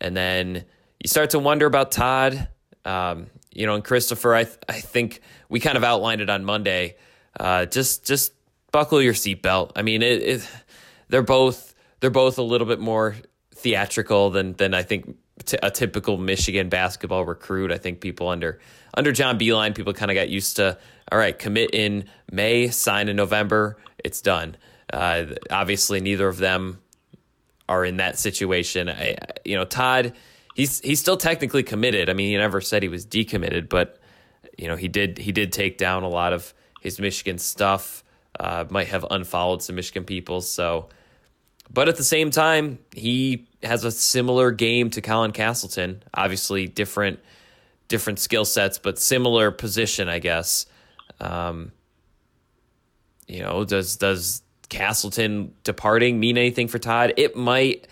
And 0.00 0.16
then 0.16 0.64
you 1.02 1.08
start 1.08 1.30
to 1.30 1.38
wonder 1.38 1.66
about 1.66 1.90
Todd. 1.90 2.48
Um, 2.84 3.28
you 3.52 3.66
know, 3.66 3.74
and 3.74 3.84
Christopher, 3.84 4.34
I 4.34 4.44
th- 4.44 4.58
I 4.68 4.80
think 4.80 5.20
we 5.48 5.60
kind 5.60 5.76
of 5.76 5.84
outlined 5.84 6.20
it 6.20 6.30
on 6.30 6.44
Monday. 6.44 6.96
Uh, 7.38 7.66
just 7.66 8.06
just 8.06 8.32
buckle 8.72 9.00
your 9.00 9.14
seatbelt. 9.14 9.72
I 9.76 9.82
mean, 9.82 10.02
it, 10.02 10.22
it, 10.22 10.50
they're 11.08 11.22
both 11.22 11.74
they're 12.00 12.10
both 12.10 12.38
a 12.38 12.42
little 12.42 12.66
bit 12.66 12.80
more 12.80 13.16
theatrical 13.54 14.30
than 14.30 14.54
than 14.54 14.74
I 14.74 14.82
think 14.82 15.16
t- 15.44 15.58
a 15.62 15.70
typical 15.70 16.16
Michigan 16.18 16.68
basketball 16.68 17.24
recruit. 17.24 17.72
I 17.72 17.78
think 17.78 18.00
people 18.00 18.28
under 18.28 18.60
under 18.94 19.12
John 19.12 19.38
Beilein, 19.38 19.74
people 19.74 19.92
kind 19.92 20.10
of 20.10 20.14
got 20.14 20.28
used 20.28 20.56
to 20.56 20.78
all 21.10 21.18
right, 21.18 21.38
commit 21.38 21.70
in 21.72 22.04
May, 22.30 22.68
sign 22.68 23.08
in 23.08 23.16
November, 23.16 23.78
it's 23.98 24.20
done. 24.20 24.56
Uh, 24.92 25.26
obviously, 25.50 26.00
neither 26.00 26.28
of 26.28 26.38
them 26.38 26.80
are 27.68 27.84
in 27.84 27.98
that 27.98 28.18
situation. 28.18 28.88
I, 28.88 29.16
you 29.44 29.56
know, 29.56 29.64
Todd, 29.64 30.12
he's 30.58 30.80
he's 30.80 31.00
still 31.00 31.16
technically 31.16 31.62
committed. 31.62 32.10
I 32.10 32.12
mean, 32.12 32.30
he 32.30 32.36
never 32.36 32.60
said 32.60 32.82
he 32.82 32.88
was 32.88 33.06
decommitted, 33.06 33.70
but 33.70 33.98
you 34.58 34.68
know, 34.68 34.76
he 34.76 34.88
did 34.88 35.16
he 35.16 35.32
did 35.32 35.52
take 35.52 35.78
down 35.78 36.02
a 36.02 36.08
lot 36.08 36.34
of 36.34 36.52
his 36.82 37.00
Michigan 37.00 37.38
stuff. 37.38 38.04
Uh, 38.38 38.64
might 38.68 38.88
have 38.88 39.06
unfollowed 39.10 39.62
some 39.62 39.76
Michigan 39.76 40.04
people, 40.04 40.42
so. 40.42 40.90
But 41.70 41.88
at 41.88 41.96
the 41.96 42.04
same 42.04 42.30
time, 42.30 42.78
he 42.94 43.46
has 43.62 43.84
a 43.84 43.90
similar 43.90 44.50
game 44.52 44.90
to 44.90 45.00
Colin 45.02 45.32
Castleton. 45.32 46.02
Obviously, 46.12 46.66
different 46.66 47.20
different 47.88 48.18
skill 48.18 48.44
sets, 48.44 48.78
but 48.78 48.98
similar 48.98 49.50
position, 49.50 50.08
I 50.08 50.18
guess. 50.18 50.66
Um, 51.20 51.72
you 53.26 53.42
know, 53.42 53.64
does 53.64 53.96
does 53.96 54.42
Castleton 54.68 55.54
departing 55.62 56.18
mean 56.18 56.36
anything 56.36 56.68
for 56.68 56.78
Todd? 56.78 57.14
It 57.16 57.36
might. 57.36 57.86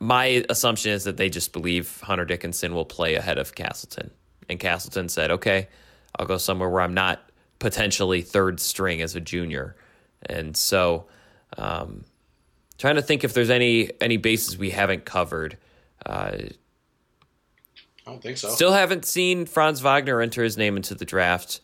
My 0.00 0.44
assumption 0.48 0.92
is 0.92 1.04
that 1.04 1.16
they 1.16 1.30
just 1.30 1.52
believe 1.52 2.00
Hunter 2.02 2.24
Dickinson 2.24 2.74
will 2.74 2.84
play 2.84 3.14
ahead 3.14 3.38
of 3.38 3.54
Castleton, 3.54 4.10
and 4.48 4.58
Castleton 4.58 5.08
said, 5.08 5.30
"Okay, 5.30 5.68
I'll 6.18 6.26
go 6.26 6.36
somewhere 6.36 6.68
where 6.68 6.82
I'm 6.82 6.94
not 6.94 7.20
potentially 7.58 8.22
third 8.22 8.60
string 8.60 9.00
as 9.02 9.14
a 9.14 9.20
junior," 9.20 9.76
and 10.26 10.56
so. 10.56 11.06
Um, 11.56 12.04
trying 12.78 12.96
to 12.96 13.02
think 13.02 13.24
if 13.24 13.34
there's 13.34 13.50
any 13.50 13.90
any 14.00 14.16
bases 14.16 14.58
we 14.58 14.70
haven't 14.70 15.04
covered. 15.04 15.56
Uh, 16.04 16.36
I 18.06 18.10
don't 18.10 18.22
think 18.22 18.36
so. 18.36 18.48
Still 18.50 18.72
haven't 18.72 19.04
seen 19.04 19.46
Franz 19.46 19.80
Wagner 19.80 20.20
enter 20.20 20.42
his 20.42 20.56
name 20.56 20.76
into 20.76 20.94
the 20.94 21.04
draft. 21.04 21.60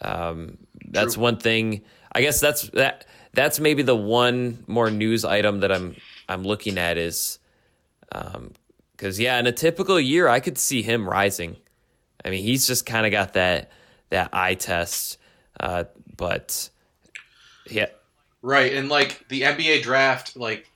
Um, 0.00 0.58
that's 0.88 1.14
True. 1.14 1.22
one 1.22 1.38
thing. 1.38 1.82
I 2.12 2.20
guess 2.20 2.40
that's 2.40 2.68
that. 2.70 3.06
That's 3.32 3.60
maybe 3.60 3.82
the 3.82 3.96
one 3.96 4.64
more 4.66 4.90
news 4.90 5.24
item 5.24 5.60
that 5.60 5.70
I'm 5.70 5.96
I'm 6.28 6.42
looking 6.42 6.78
at 6.78 6.98
is, 6.98 7.38
because 8.10 9.18
yeah, 9.20 9.38
in 9.38 9.46
a 9.46 9.52
typical 9.52 10.00
year, 10.00 10.28
I 10.28 10.40
could 10.40 10.58
see 10.58 10.82
him 10.82 11.08
rising. 11.08 11.56
I 12.24 12.30
mean, 12.30 12.42
he's 12.44 12.66
just 12.66 12.86
kind 12.86 13.06
of 13.06 13.12
got 13.12 13.34
that 13.34 13.70
that 14.10 14.30
eye 14.32 14.54
test, 14.54 15.18
uh, 15.60 15.84
but 16.16 16.70
yeah, 17.66 17.86
Right, 18.42 18.74
and 18.74 18.88
like 18.88 19.26
the 19.28 19.44
NBA 19.44 19.80
draft, 19.80 20.36
like 20.36 20.70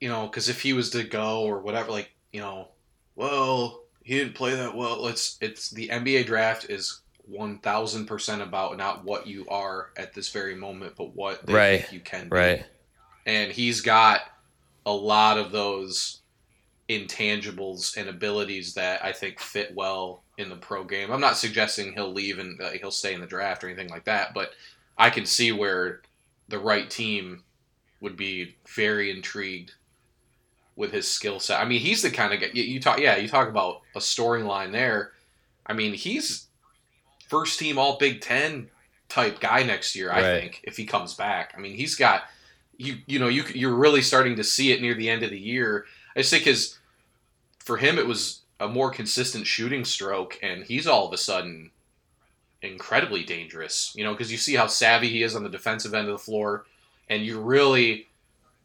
you 0.00 0.08
know, 0.08 0.26
because 0.26 0.48
if 0.48 0.62
he 0.62 0.72
was 0.72 0.90
to 0.90 1.04
go 1.04 1.42
or 1.42 1.60
whatever, 1.60 1.90
like 1.90 2.10
you 2.32 2.40
know, 2.40 2.68
well, 3.16 3.84
he 4.02 4.16
didn't 4.18 4.34
play 4.34 4.54
that 4.54 4.76
well. 4.76 5.06
It's 5.08 5.36
it's 5.40 5.70
the 5.70 5.90
NBA 5.90 6.24
draft 6.24 6.70
is 6.70 7.02
one 7.24 7.58
thousand 7.60 8.06
percent 8.06 8.42
about 8.42 8.76
not 8.78 9.04
what 9.04 9.26
you 9.26 9.46
are 9.48 9.90
at 9.96 10.14
this 10.14 10.30
very 10.30 10.54
moment, 10.56 10.94
but 10.96 11.14
what 11.14 11.46
they 11.46 11.58
Right, 11.58 11.84
think 11.84 11.92
you 11.92 12.00
can 12.00 12.30
be. 12.30 12.54
right, 12.54 12.66
And 13.26 13.52
he's 13.52 13.80
got 13.82 14.22
a 14.86 14.92
lot 14.92 15.38
of 15.38 15.52
those 15.52 16.20
intangibles 16.88 17.96
and 17.96 18.08
abilities 18.08 18.74
that 18.74 19.04
I 19.04 19.12
think 19.12 19.38
fit 19.38 19.74
well 19.74 20.22
in 20.38 20.48
the 20.48 20.56
pro 20.56 20.84
game. 20.84 21.10
I'm 21.12 21.20
not 21.20 21.36
suggesting 21.36 21.92
he'll 21.92 22.12
leave 22.12 22.38
and 22.38 22.60
uh, 22.60 22.70
he'll 22.70 22.90
stay 22.90 23.14
in 23.14 23.20
the 23.20 23.26
draft 23.26 23.62
or 23.62 23.68
anything 23.68 23.88
like 23.88 24.04
that, 24.04 24.34
but 24.34 24.50
I 24.98 25.10
can 25.10 25.24
see 25.26 25.52
where 25.52 26.02
the 26.48 26.58
right 26.58 26.90
team 26.90 27.44
would 28.00 28.16
be 28.16 28.56
very 28.74 29.10
intrigued 29.10 29.72
with 30.74 30.92
his 30.92 31.06
skill 31.06 31.38
set. 31.38 31.60
I 31.60 31.64
mean, 31.64 31.80
he's 31.80 32.02
the 32.02 32.10
kind 32.10 32.32
of 32.32 32.40
guy 32.40 32.48
you, 32.52 32.62
you 32.62 32.80
talk. 32.80 32.98
Yeah, 32.98 33.16
you 33.16 33.28
talk 33.28 33.48
about 33.48 33.82
a 33.94 33.98
storyline 33.98 34.72
there. 34.72 35.12
I 35.66 35.74
mean, 35.74 35.92
he's 35.94 36.46
first 37.28 37.58
team 37.58 37.78
All 37.78 37.98
Big 37.98 38.20
Ten 38.20 38.68
type 39.08 39.40
guy 39.40 39.62
next 39.62 39.94
year. 39.94 40.10
I 40.10 40.22
Right. 40.22 40.40
think 40.40 40.60
if 40.64 40.76
he 40.76 40.86
comes 40.86 41.14
back. 41.14 41.52
I 41.56 41.60
mean, 41.60 41.76
he's 41.76 41.94
got 41.94 42.22
you. 42.80 42.98
You 43.06 43.18
know, 43.18 43.28
you 43.28 43.44
you're 43.54 43.74
really 43.74 44.02
starting 44.02 44.36
to 44.36 44.44
see 44.44 44.72
it 44.72 44.80
near 44.80 44.94
the 44.94 45.10
end 45.10 45.22
of 45.22 45.30
the 45.30 45.38
year. 45.38 45.86
I 46.16 46.20
just 46.20 46.30
think 46.30 46.44
his 46.44 46.78
for 47.58 47.76
him 47.76 47.98
it 47.98 48.06
was 48.06 48.40
a 48.58 48.68
more 48.68 48.90
consistent 48.90 49.46
shooting 49.46 49.84
stroke, 49.84 50.38
and 50.42 50.64
he's 50.64 50.86
all 50.86 51.06
of 51.06 51.12
a 51.12 51.18
sudden 51.18 51.70
incredibly 52.62 53.22
dangerous. 53.22 53.92
You 53.94 54.04
know, 54.04 54.12
because 54.12 54.32
you 54.32 54.38
see 54.38 54.54
how 54.54 54.66
savvy 54.66 55.08
he 55.08 55.22
is 55.22 55.36
on 55.36 55.42
the 55.42 55.50
defensive 55.50 55.94
end 55.94 56.08
of 56.08 56.12
the 56.12 56.24
floor, 56.24 56.64
and 57.08 57.24
you 57.24 57.40
really, 57.40 58.08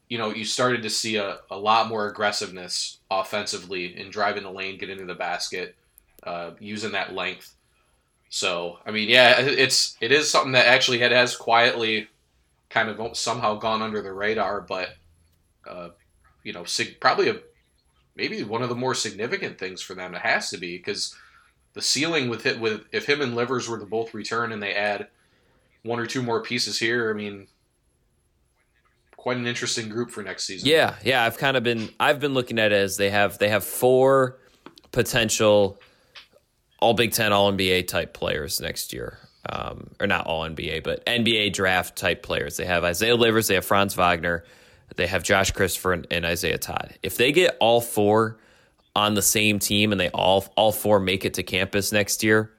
you 0.09 0.17
know, 0.17 0.33
you 0.33 0.45
started 0.45 0.81
to 0.83 0.89
see 0.89 1.17
a, 1.17 1.39
a 1.51 1.57
lot 1.57 1.89
more 1.89 2.07
aggressiveness 2.07 2.97
offensively 3.11 3.99
in 3.99 4.09
driving 4.09 4.43
the 4.43 4.51
lane, 4.51 4.77
getting 4.77 4.99
into 4.99 5.13
the 5.13 5.19
basket, 5.19 5.75
uh, 6.23 6.51
using 6.59 6.93
that 6.93 7.13
length. 7.13 7.53
So, 8.29 8.79
I 8.85 8.91
mean, 8.91 9.09
yeah, 9.09 9.39
it's 9.39 9.97
it 9.99 10.11
is 10.11 10.29
something 10.29 10.53
that 10.53 10.67
actually 10.67 10.99
had 10.99 11.11
has 11.11 11.35
quietly 11.35 12.07
kind 12.75 12.89
of 12.89 13.17
somehow 13.17 13.55
gone 13.55 13.81
under 13.81 14.01
the 14.01 14.11
radar, 14.11 14.59
but 14.59 14.89
uh, 15.65 15.89
you 16.43 16.51
know, 16.51 16.65
sig- 16.65 16.99
probably 16.99 17.29
a 17.29 17.39
maybe 18.17 18.43
one 18.43 18.61
of 18.61 18.67
the 18.67 18.75
more 18.75 18.93
significant 18.93 19.57
things 19.57 19.81
for 19.81 19.93
them. 19.93 20.13
It 20.13 20.21
has 20.21 20.49
to 20.49 20.57
be 20.57 20.75
because 20.75 21.15
the 21.71 21.81
ceiling 21.81 22.27
with 22.27 22.45
it 22.45 22.59
with 22.59 22.81
if 22.91 23.07
him 23.07 23.21
and 23.21 23.33
Livers 23.33 23.69
were 23.69 23.79
to 23.79 23.85
both 23.85 24.13
return 24.13 24.51
and 24.51 24.61
they 24.61 24.73
add 24.73 25.07
one 25.83 25.99
or 25.99 26.05
two 26.05 26.21
more 26.21 26.43
pieces 26.43 26.77
here, 26.77 27.09
I 27.09 27.13
mean, 27.13 27.47
quite 29.15 29.37
an 29.37 29.47
interesting 29.47 29.87
group 29.87 30.11
for 30.11 30.21
next 30.21 30.43
season. 30.43 30.67
yeah, 30.67 30.95
yeah. 31.01 31.23
I've 31.23 31.37
kind 31.37 31.55
of 31.55 31.63
been 31.63 31.87
I've 31.97 32.19
been 32.19 32.33
looking 32.33 32.59
at 32.59 32.73
it 32.73 32.75
as 32.75 32.97
they 32.97 33.09
have 33.09 33.37
they 33.37 33.47
have 33.47 33.63
four 33.63 34.37
potential 34.91 35.79
all 36.79 36.93
Big 36.93 37.13
Ten, 37.13 37.31
all 37.31 37.53
NBA 37.53 37.87
type 37.87 38.13
players 38.13 38.59
next 38.59 38.91
year. 38.91 39.17
Um, 39.47 39.91
or 39.99 40.07
not 40.07 40.25
all 40.25 40.43
NBA, 40.43 40.83
but 40.83 41.05
NBA 41.05 41.53
draft 41.53 41.95
type 41.95 42.23
players. 42.23 42.57
They 42.57 42.65
have 42.65 42.83
Isaiah 42.83 43.15
Livers, 43.15 43.47
they 43.47 43.55
have 43.55 43.65
Franz 43.65 43.93
Wagner, 43.93 44.43
they 44.95 45.07
have 45.07 45.23
Josh 45.23 45.51
Christopher 45.51 45.93
and, 45.93 46.07
and 46.09 46.25
Isaiah 46.25 46.57
Todd. 46.57 46.97
If 47.03 47.17
they 47.17 47.31
get 47.31 47.55
all 47.59 47.81
four 47.81 48.37
on 48.95 49.13
the 49.13 49.21
same 49.21 49.59
team 49.59 49.91
and 49.91 49.99
they 49.99 50.09
all 50.09 50.45
all 50.55 50.71
four 50.71 50.99
make 50.99 51.25
it 51.25 51.35
to 51.35 51.43
campus 51.43 51.91
next 51.91 52.23
year, 52.23 52.51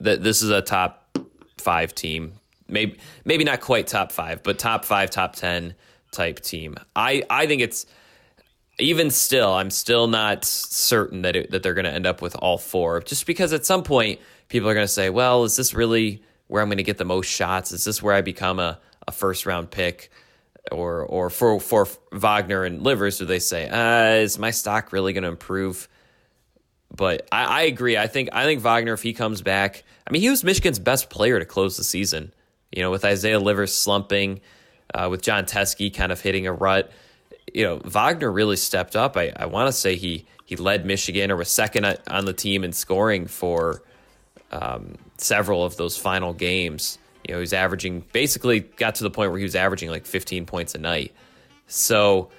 that 0.00 0.22
this 0.22 0.42
is 0.42 0.50
a 0.50 0.62
top 0.62 1.18
five 1.56 1.94
team. 1.94 2.34
Maybe 2.68 2.98
maybe 3.24 3.44
not 3.44 3.60
quite 3.60 3.86
top 3.86 4.12
five, 4.12 4.42
but 4.42 4.58
top 4.58 4.84
five, 4.84 5.10
top 5.10 5.34
ten 5.34 5.74
type 6.12 6.40
team. 6.40 6.76
I 6.94 7.22
I 7.30 7.46
think 7.46 7.62
it's 7.62 7.86
even 8.78 9.10
still, 9.10 9.52
I'm 9.52 9.70
still 9.70 10.06
not 10.06 10.44
certain 10.44 11.22
that 11.22 11.34
it, 11.34 11.50
that 11.50 11.62
they're 11.62 11.74
going 11.74 11.84
to 11.84 11.92
end 11.92 12.06
up 12.06 12.22
with 12.22 12.36
all 12.36 12.58
four. 12.58 13.00
Just 13.00 13.26
because 13.26 13.52
at 13.52 13.66
some 13.66 13.82
point 13.82 14.20
people 14.48 14.68
are 14.68 14.74
going 14.74 14.86
to 14.86 14.92
say, 14.92 15.10
"Well, 15.10 15.44
is 15.44 15.56
this 15.56 15.74
really 15.74 16.22
where 16.46 16.62
I'm 16.62 16.68
going 16.68 16.78
to 16.78 16.84
get 16.84 16.98
the 16.98 17.04
most 17.04 17.26
shots? 17.26 17.72
Is 17.72 17.84
this 17.84 18.02
where 18.02 18.14
I 18.14 18.20
become 18.20 18.58
a, 18.58 18.78
a 19.06 19.12
first 19.12 19.46
round 19.46 19.70
pick?" 19.70 20.10
Or 20.70 21.02
or 21.02 21.30
for 21.30 21.60
for 21.60 21.88
Wagner 22.12 22.64
and 22.64 22.82
Livers, 22.82 23.18
do 23.18 23.24
they 23.24 23.38
say, 23.38 23.68
uh, 23.68 24.22
"Is 24.22 24.38
my 24.38 24.50
stock 24.50 24.92
really 24.92 25.12
going 25.12 25.22
to 25.22 25.30
improve?" 25.30 25.88
But 26.94 27.26
I, 27.32 27.44
I 27.44 27.62
agree. 27.62 27.96
I 27.96 28.06
think 28.06 28.30
I 28.32 28.44
think 28.44 28.60
Wagner, 28.60 28.92
if 28.92 29.02
he 29.02 29.12
comes 29.12 29.40
back, 29.42 29.84
I 30.06 30.10
mean, 30.10 30.22
he 30.22 30.30
was 30.30 30.44
Michigan's 30.44 30.78
best 30.78 31.10
player 31.10 31.38
to 31.38 31.44
close 31.44 31.76
the 31.76 31.84
season. 31.84 32.34
You 32.72 32.82
know, 32.82 32.90
with 32.90 33.04
Isaiah 33.04 33.40
Livers 33.40 33.74
slumping, 33.74 34.40
uh, 34.92 35.08
with 35.10 35.22
Jon 35.22 35.44
Teske 35.44 35.94
kind 35.94 36.12
of 36.12 36.20
hitting 36.20 36.46
a 36.46 36.52
rut 36.52 36.90
you 37.54 37.64
know, 37.64 37.80
Wagner 37.84 38.30
really 38.30 38.56
stepped 38.56 38.96
up. 38.96 39.16
I, 39.16 39.32
I 39.36 39.46
want 39.46 39.68
to 39.68 39.72
say 39.72 39.96
he 39.96 40.26
he 40.44 40.56
led 40.56 40.86
Michigan 40.86 41.30
or 41.30 41.36
was 41.36 41.50
second 41.50 41.84
on 42.08 42.24
the 42.24 42.32
team 42.32 42.64
in 42.64 42.72
scoring 42.72 43.26
for 43.26 43.82
um, 44.50 44.96
several 45.16 45.64
of 45.64 45.76
those 45.76 45.96
final 45.96 46.32
games. 46.32 46.98
You 47.26 47.34
know, 47.34 47.40
he's 47.40 47.52
averaging 47.52 48.04
basically 48.12 48.60
got 48.60 48.96
to 48.96 49.02
the 49.02 49.10
point 49.10 49.30
where 49.30 49.38
he 49.38 49.44
was 49.44 49.56
averaging 49.56 49.90
like 49.90 50.06
15 50.06 50.46
points 50.46 50.74
a 50.74 50.78
night. 50.78 51.12
So, 51.66 52.30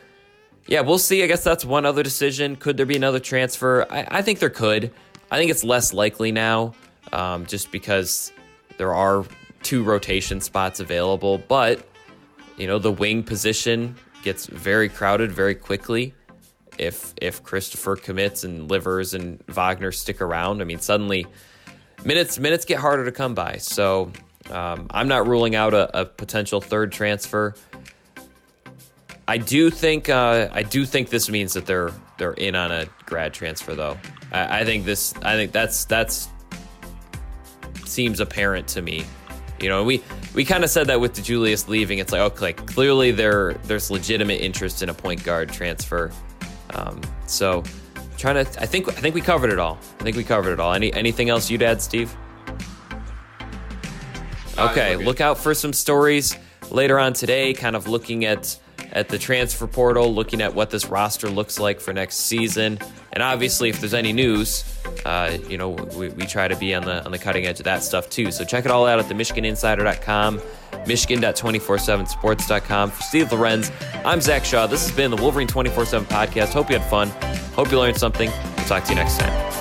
yeah, 0.68 0.82
we'll 0.82 0.98
see. 0.98 1.24
I 1.24 1.28
guess 1.28 1.44
that's 1.44 1.64
one 1.64 1.86
other 1.86 2.04
decision. 2.04 2.56
Could 2.56 2.78
there 2.78 2.86
be 2.86 2.96
another 2.96 3.20
transfer? 3.20 3.86
I, 3.90 4.08
I 4.10 4.22
think 4.22 4.40
there 4.40 4.50
could. 4.50 4.92
I 5.32 5.38
think 5.38 5.52
it's 5.52 5.64
less 5.64 5.94
likely 5.94 6.32
now, 6.32 6.74
um, 7.14 7.46
just 7.46 7.72
because 7.72 8.32
there 8.78 8.94
are 8.94 9.26
two 9.62 9.84
rotation 9.84 10.42
spots 10.42 10.80
available. 10.80 11.38
But 11.38 11.86
you 12.58 12.68
know, 12.68 12.80
the 12.80 12.92
wing 12.92 13.24
position 13.24 13.96
gets 14.24 14.46
very 14.48 14.90
crowded 14.90 15.32
very 15.32 15.56
quickly. 15.56 16.14
If 16.78 17.14
if 17.22 17.44
Christopher 17.44 17.96
commits 17.96 18.44
and 18.44 18.70
Livers 18.70 19.14
and 19.14 19.44
Wagner 19.48 19.92
stick 19.92 20.22
around, 20.22 20.62
I 20.62 20.66
mean, 20.66 20.80
suddenly 20.80 21.28
minutes 22.06 22.40
minutes 22.40 22.66
get 22.66 22.80
harder 22.80 23.06
to 23.06 23.12
come 23.12 23.34
by. 23.34 23.58
So 23.58 24.12
um, 24.50 24.88
I'm 24.92 25.08
not 25.08 25.28
ruling 25.28 25.56
out 25.56 25.74
a, 25.74 26.02
a 26.02 26.06
potential 26.06 26.62
third 26.62 26.92
transfer. 26.92 27.56
I 29.28 29.38
do 29.38 29.70
think 29.70 30.10
uh, 30.10 30.50
I 30.52 30.64
do 30.64 30.86
think 30.86 31.10
this 31.10 31.30
means 31.30 31.54
that 31.54 31.66
they're 31.66 31.92
they're 32.18 32.34
in 32.34 32.56
on 32.56 32.72
a 32.72 32.88
grad 33.06 33.34
transfer 33.34 33.76
though. 33.76 33.98
I, 34.32 34.62
I 34.62 34.66
think 34.66 34.86
this 34.86 35.14
I 35.22 35.36
think 35.36 35.52
that's 35.52 35.86
that's 35.86 36.30
seems 37.86 38.20
apparent 38.20 38.68
to 38.70 38.82
me. 38.82 39.06
You 39.60 39.70
know, 39.70 39.84
we 39.84 40.02
we 40.34 40.46
kind 40.46 40.64
of 40.64 40.70
said 40.70 40.88
that 40.88 41.00
with 41.00 41.24
Julius 41.24 41.68
leaving. 41.68 42.00
It's 42.00 42.12
like 42.12 42.22
okay, 42.22 42.54
clearly 42.54 43.12
there 43.12 43.54
there's 43.66 43.92
legitimate 43.92 44.42
interest 44.42 44.82
in 44.82 44.90
a 44.90 44.94
point 44.94 45.24
guard 45.24 45.50
transfer. 45.50 46.12
Um, 46.74 47.00
so 47.28 47.64
trying 48.20 48.46
to. 48.46 48.62
I 48.62 48.66
think. 48.66 48.88
I 48.90 48.92
think 48.92 49.16
we 49.16 49.22
covered 49.22 49.52
it 49.52 49.60
all. 49.60 49.80
I 50.00 50.04
think 50.04 50.16
we 50.16 50.24
covered 50.24 50.52
it 50.52 50.60
all. 50.60 50.74
Any 50.74 50.94
anything 50.94 51.30
else 51.30 51.50
you'd 51.50 51.64
add, 51.64 51.82
Steve? 51.82 52.16
Uh, 54.58 54.70
okay, 54.72 54.96
look 54.98 55.22
out 55.22 55.38
for 55.38 55.54
some 55.54 55.74
stories 55.74 56.36
later 56.70 57.00
on 57.00 57.14
today. 57.14 57.54
Kind 57.54 57.76
of 57.76 57.88
looking 57.88 58.26
at 58.26 58.60
at 58.92 59.08
the 59.10 59.18
transfer 59.18 59.68
portal, 59.68 60.14
looking 60.14 60.42
at 60.42 60.54
what 60.54 60.70
this 60.70 60.88
roster 60.88 61.30
looks 61.30 61.60
like 61.60 61.80
for 61.80 61.94
next 61.94 62.18
season, 62.18 62.80
and 63.20 63.26
obviously, 63.26 63.68
if 63.68 63.82
there's 63.82 63.94
any 63.94 64.14
news, 64.14 64.64
uh, 65.04 65.38
you 65.50 65.58
know, 65.58 65.72
we, 65.72 66.08
we 66.08 66.26
try 66.26 66.48
to 66.48 66.56
be 66.56 66.74
on 66.74 66.86
the 66.86 67.04
on 67.04 67.12
the 67.12 67.18
cutting 67.18 67.46
edge 67.46 67.60
of 67.60 67.66
that 67.66 67.84
stuff 67.84 68.10
too. 68.10 68.32
So 68.32 68.46
check 68.46 68.64
it 68.64 68.72
all 68.72 68.88
out 68.88 68.98
at 68.98 69.10
the 69.10 69.14
MichiganInsider.com, 69.14 70.42
Michigan.247sports.com. 70.88 72.92
For 72.92 73.04
Steve 73.04 73.34
Lorenz, 73.34 73.74
I'm 74.06 74.22
Zach 74.22 74.46
Shaw. 74.46 74.68
This 74.68 74.88
has 74.88 74.96
been 74.96 75.12
the 75.12 75.22
Wolverine 75.22 75.50
24/7 75.50 76.06
podcast. 76.06 76.54
Hope 76.54 76.70
you 76.70 76.80
had 76.80 76.90
fun. 76.90 77.10
Hope 77.56 77.70
you 77.70 77.78
learned 77.78 77.98
something. 77.98 78.32
We'll 78.56 78.68
talk 78.68 78.86
to 78.86 78.92
you 78.92 78.96
next 78.96 79.20
time. 79.20 79.59